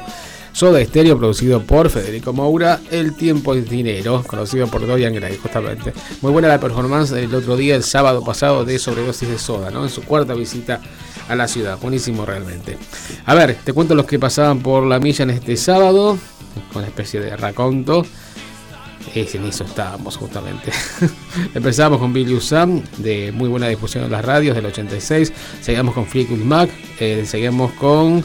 Soda 0.54 0.82
Stereo, 0.82 1.18
producido 1.18 1.62
por 1.64 1.90
Federico 1.90 2.32
Moura, 2.32 2.80
El 2.92 3.14
Tiempo 3.18 3.56
es 3.56 3.70
Dinero, 3.70 4.24
conocido 4.26 4.68
por 4.68 4.88
Dorian 4.88 5.14
Gray, 5.14 5.36
justamente. 5.36 5.92
Muy 6.22 6.32
buena 6.32 6.48
la 6.48 6.62
performance 6.62 7.12
el 7.12 7.36
otro 7.36 7.58
día, 7.58 7.76
el 7.76 7.84
sábado 7.84 8.24
pasado, 8.24 8.64
de 8.64 8.80
Sobredosis 8.80 9.28
de 9.28 9.38
Soda, 9.38 9.70
¿no? 9.70 9.84
En 9.84 9.90
su 9.90 10.02
cuarta 10.04 10.34
visita 10.34 10.80
a 11.28 11.36
la 11.36 11.46
ciudad, 11.46 11.78
buenísimo 11.78 12.26
realmente. 12.26 12.78
A 13.26 13.36
ver, 13.36 13.58
te 13.66 13.74
cuento 13.74 13.96
los 13.96 14.06
que 14.06 14.18
pasaban 14.18 14.60
por 14.60 14.86
la 14.86 14.98
milla 15.02 15.24
en 15.24 15.32
este 15.32 15.58
sábado, 15.58 16.18
con 16.72 16.84
una 16.84 16.88
especie 16.88 17.20
de 17.20 17.36
raconto. 17.36 18.06
En 19.20 19.46
eso 19.46 19.64
estábamos 19.64 20.16
justamente. 20.16 20.72
Empezamos 21.56 22.00
con 22.00 22.14
Billy 22.14 22.40
Sam, 22.40 22.84
de 22.98 23.32
muy 23.32 23.50
buena 23.50 23.68
difusión 23.68 24.04
en 24.04 24.12
las 24.12 24.24
radios 24.24 24.56
del 24.56 24.68
86. 24.68 25.34
Seguimos 25.60 25.96
con 25.96 26.06
Fleetwood 26.06 26.44
Mac. 26.44 26.70
eh, 27.00 27.24
seguimos 27.26 27.72
con 27.74 28.24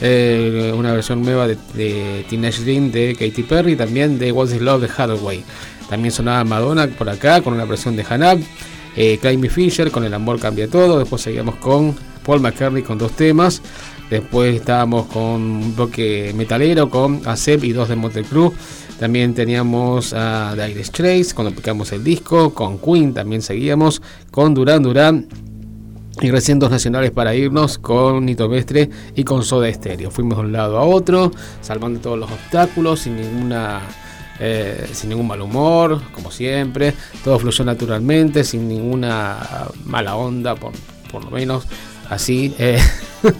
eh, 0.00 0.72
una 0.76 0.92
versión 0.92 1.22
nueva 1.22 1.48
de, 1.48 1.56
de 1.74 2.24
Teenage 2.28 2.62
Dream 2.62 2.92
de 2.92 3.16
Katy 3.18 3.42
Perry. 3.42 3.74
También 3.74 4.20
de 4.20 4.30
What's 4.30 4.52
This 4.52 4.62
Love 4.62 4.82
de 4.82 4.88
Hathaway. 4.96 5.44
También 5.88 6.12
sonaba 6.12 6.44
Madonna 6.44 6.86
por 6.86 7.08
acá 7.08 7.42
con 7.42 7.54
una 7.54 7.64
versión 7.64 7.96
de 7.96 8.06
Hanab. 8.08 8.38
Eh, 8.96 9.18
Climby 9.20 9.48
Fisher 9.48 9.90
con 9.90 10.04
El 10.04 10.14
Amor 10.14 10.38
Cambia 10.38 10.68
Todo. 10.68 11.00
Después 11.00 11.22
seguimos 11.22 11.56
con 11.56 11.96
Paul 12.24 12.40
McCartney 12.40 12.82
con 12.82 12.98
dos 12.98 13.12
temas. 13.12 13.62
Después 14.10 14.56
estábamos 14.56 15.06
con 15.06 15.22
un 15.22 15.76
bloque 15.76 16.32
metalero 16.34 16.90
con 16.90 17.22
Acep 17.26 17.62
y 17.64 17.72
dos 17.72 17.88
de 17.88 17.96
Motley 17.96 18.24
Crue. 18.24 18.50
También 18.98 19.34
teníamos 19.34 20.12
a 20.12 20.54
Dire 20.54 20.84
Straits 20.84 21.32
cuando 21.32 21.54
picamos 21.54 21.92
el 21.92 22.02
disco. 22.02 22.52
Con 22.52 22.78
Queen 22.78 23.14
también 23.14 23.40
seguíamos. 23.40 24.02
Con 24.30 24.52
Duran 24.52 24.82
Duran. 24.82 25.28
Y 26.20 26.30
recién 26.30 26.58
dos 26.58 26.70
nacionales 26.70 27.12
para 27.12 27.34
irnos 27.34 27.78
con 27.78 28.26
Nito 28.26 28.48
Mestre 28.48 28.90
y 29.14 29.24
con 29.24 29.42
Soda 29.42 29.72
Stereo. 29.72 30.10
Fuimos 30.10 30.36
de 30.38 30.44
un 30.44 30.52
lado 30.52 30.76
a 30.76 30.82
otro, 30.82 31.30
salvando 31.62 32.00
todos 32.00 32.18
los 32.18 32.30
obstáculos, 32.30 33.00
sin 33.00 33.16
ninguna 33.16 33.80
eh, 34.38 34.88
sin 34.92 35.10
ningún 35.10 35.28
mal 35.28 35.40
humor, 35.40 36.00
como 36.12 36.30
siempre. 36.30 36.94
Todo 37.22 37.38
fluyó 37.38 37.64
naturalmente, 37.64 38.42
sin 38.42 38.68
ninguna 38.68 39.68
mala 39.84 40.16
onda, 40.16 40.56
por, 40.56 40.72
por 41.10 41.24
lo 41.24 41.30
menos 41.30 41.66
así, 42.10 42.54
eh, 42.58 42.78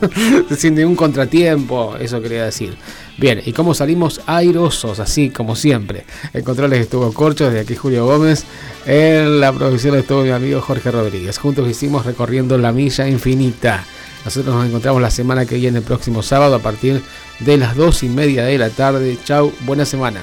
sin 0.57 0.77
ningún 0.77 0.97
contratiempo, 0.97 1.97
eso 2.01 2.23
quería 2.23 2.45
decir. 2.45 2.77
Bien, 3.19 3.43
y 3.45 3.53
cómo 3.53 3.75
salimos 3.75 4.23
airosos, 4.25 4.99
así 4.99 5.29
como 5.29 5.55
siempre. 5.55 6.07
En 6.33 6.43
controles 6.43 6.81
estuvo 6.81 7.13
Corcho, 7.13 7.45
desde 7.45 7.61
aquí 7.61 7.75
Julio 7.75 8.07
Gómez. 8.07 8.45
En 8.87 9.41
la 9.41 9.53
producción 9.53 9.97
estuvo 9.97 10.23
mi 10.23 10.31
amigo 10.31 10.63
Jorge 10.63 10.91
Rodríguez. 10.91 11.37
Juntos 11.37 11.69
hicimos 11.69 12.07
recorriendo 12.07 12.57
la 12.57 12.73
milla 12.73 13.07
infinita. 13.07 13.85
Nosotros 14.25 14.55
nos 14.55 14.67
encontramos 14.67 15.03
la 15.03 15.11
semana 15.11 15.45
que 15.45 15.57
viene, 15.57 15.79
el 15.79 15.85
próximo 15.85 16.23
sábado, 16.23 16.55
a 16.55 16.61
partir 16.61 17.03
de 17.41 17.57
las 17.59 17.77
dos 17.77 18.03
y 18.03 18.09
media 18.09 18.45
de 18.45 18.57
la 18.57 18.71
tarde. 18.71 19.19
Chau, 19.25 19.53
buena 19.67 19.85
semana. 19.85 20.23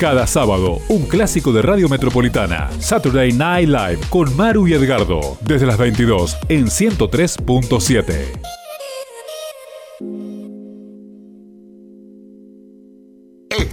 Cada 0.00 0.26
sábado, 0.26 0.78
un 0.88 1.02
clásico 1.02 1.52
de 1.52 1.60
Radio 1.60 1.86
Metropolitana. 1.86 2.70
Saturday 2.78 3.34
Night 3.34 3.68
Live 3.68 3.98
con 4.08 4.34
Maru 4.34 4.66
y 4.66 4.72
Edgardo. 4.72 5.36
Desde 5.42 5.66
las 5.66 5.76
22 5.76 6.38
en 6.48 6.68
103.7. 6.68 8.59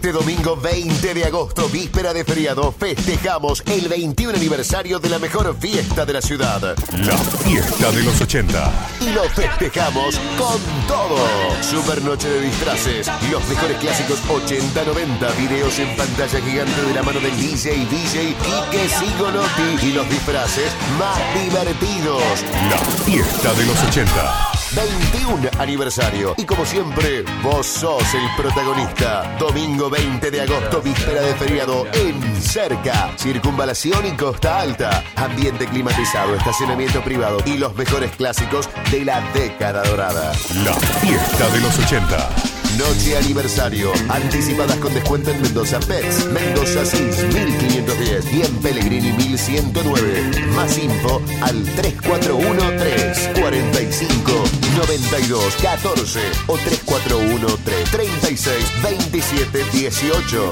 Este 0.07 0.19
domingo 0.19 0.55
20 0.55 1.13
de 1.13 1.25
agosto, 1.25 1.67
víspera 1.67 2.13
de 2.13 2.23
feriado, 2.23 2.71
festejamos 2.71 3.61
el 3.65 3.89
21 3.89 4.37
aniversario 4.37 4.99
de 4.99 5.09
la 5.09 5.19
mejor 5.19 5.53
fiesta 5.59 6.05
de 6.05 6.13
la 6.13 6.21
ciudad. 6.21 6.77
La 6.93 7.17
fiesta 7.17 7.91
de 7.91 8.03
los 8.03 8.21
80. 8.21 8.71
Y 9.01 9.09
lo 9.09 9.23
festejamos 9.23 10.17
con 10.37 10.61
todo. 10.87 11.17
Super 11.61 12.01
noche 12.03 12.29
de 12.29 12.39
disfraces, 12.39 13.11
los 13.29 13.45
mejores 13.49 13.77
clásicos 13.79 14.19
80-90, 14.29 15.35
videos 15.35 15.77
en 15.77 15.93
pantalla 15.97 16.39
gigante 16.39 16.81
de 16.83 16.93
la 16.93 17.03
mano 17.03 17.19
del 17.19 17.35
DJ 17.35 17.75
DJ 17.87 18.33
Quique 18.45 18.87
Sigolotti 18.87 19.87
y 19.87 19.91
los 19.91 20.09
disfraces 20.09 20.71
más 20.97 21.19
divertidos. 21.43 22.45
La 22.69 22.77
fiesta 22.77 23.53
de 23.55 23.65
los 23.65 23.83
80. 23.83 24.56
21 24.75 25.49
aniversario. 25.59 26.33
Y 26.37 26.45
como 26.45 26.65
siempre, 26.65 27.23
vos 27.41 27.65
sos 27.65 28.03
el 28.13 28.27
protagonista. 28.35 29.35
Domingo 29.39 29.89
20 29.89 30.31
de 30.31 30.41
agosto, 30.41 30.81
víspera 30.81 31.21
de 31.21 31.33
feriado 31.35 31.85
en 31.93 32.41
Cerca. 32.41 33.11
Circunvalación 33.17 34.05
y 34.05 34.11
Costa 34.11 34.59
Alta. 34.59 35.03
Ambiente 35.15 35.67
climatizado, 35.67 36.35
estacionamiento 36.35 37.01
privado 37.01 37.39
y 37.45 37.57
los 37.57 37.75
mejores 37.75 38.11
clásicos 38.15 38.69
de 38.91 39.05
la 39.05 39.21
década 39.33 39.83
dorada. 39.83 40.33
La 40.63 40.73
fiesta 40.73 41.49
de 41.49 41.61
los 41.61 41.79
80. 41.79 42.56
Noche 42.75 43.17
aniversario. 43.17 43.91
Anticipadas 44.09 44.77
con 44.77 44.93
descuento 44.93 45.31
en 45.31 45.41
Mendoza 45.41 45.79
Pets. 45.79 46.25
Mendoza 46.25 46.85
Cis 46.85 47.23
1510 47.33 48.33
y 48.33 48.41
en 48.41 48.55
Pellegrini 48.57 49.11
1109. 49.13 50.47
Más 50.55 50.77
info 50.77 51.21
al 51.41 51.63
341 51.63 52.61
345 52.77 54.31
92 54.77 55.55
14 55.61 56.19
o 56.47 56.57
341 56.57 57.47
336 57.63 58.65
27 58.83 59.63
18. 59.71 60.49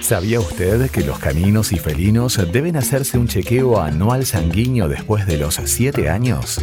¿Sabía 0.00 0.40
usted 0.40 0.90
que 0.90 1.02
los 1.02 1.18
caninos 1.18 1.70
y 1.72 1.76
felinos 1.76 2.40
deben 2.50 2.76
hacerse 2.76 3.18
un 3.18 3.28
chequeo 3.28 3.78
anual 3.78 4.24
sanguíneo 4.24 4.88
después 4.88 5.26
de 5.26 5.36
los 5.36 5.60
7 5.62 6.08
años? 6.08 6.62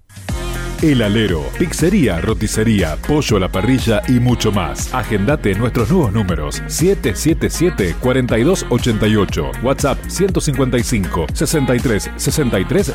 El 0.81 1.03
Alero, 1.03 1.43
pizzería, 1.59 2.19
roticería, 2.21 2.97
pollo 3.07 3.37
a 3.37 3.39
la 3.39 3.49
parrilla 3.49 4.01
y 4.07 4.13
mucho 4.13 4.51
más. 4.51 4.91
Agendate 4.91 5.53
nuestros 5.53 5.91
nuevos 5.91 6.11
números 6.11 6.63
777-4288, 6.63 9.61
WhatsApp 9.61 9.99
155 10.07 11.27
63 11.31 12.09
63 12.15 12.93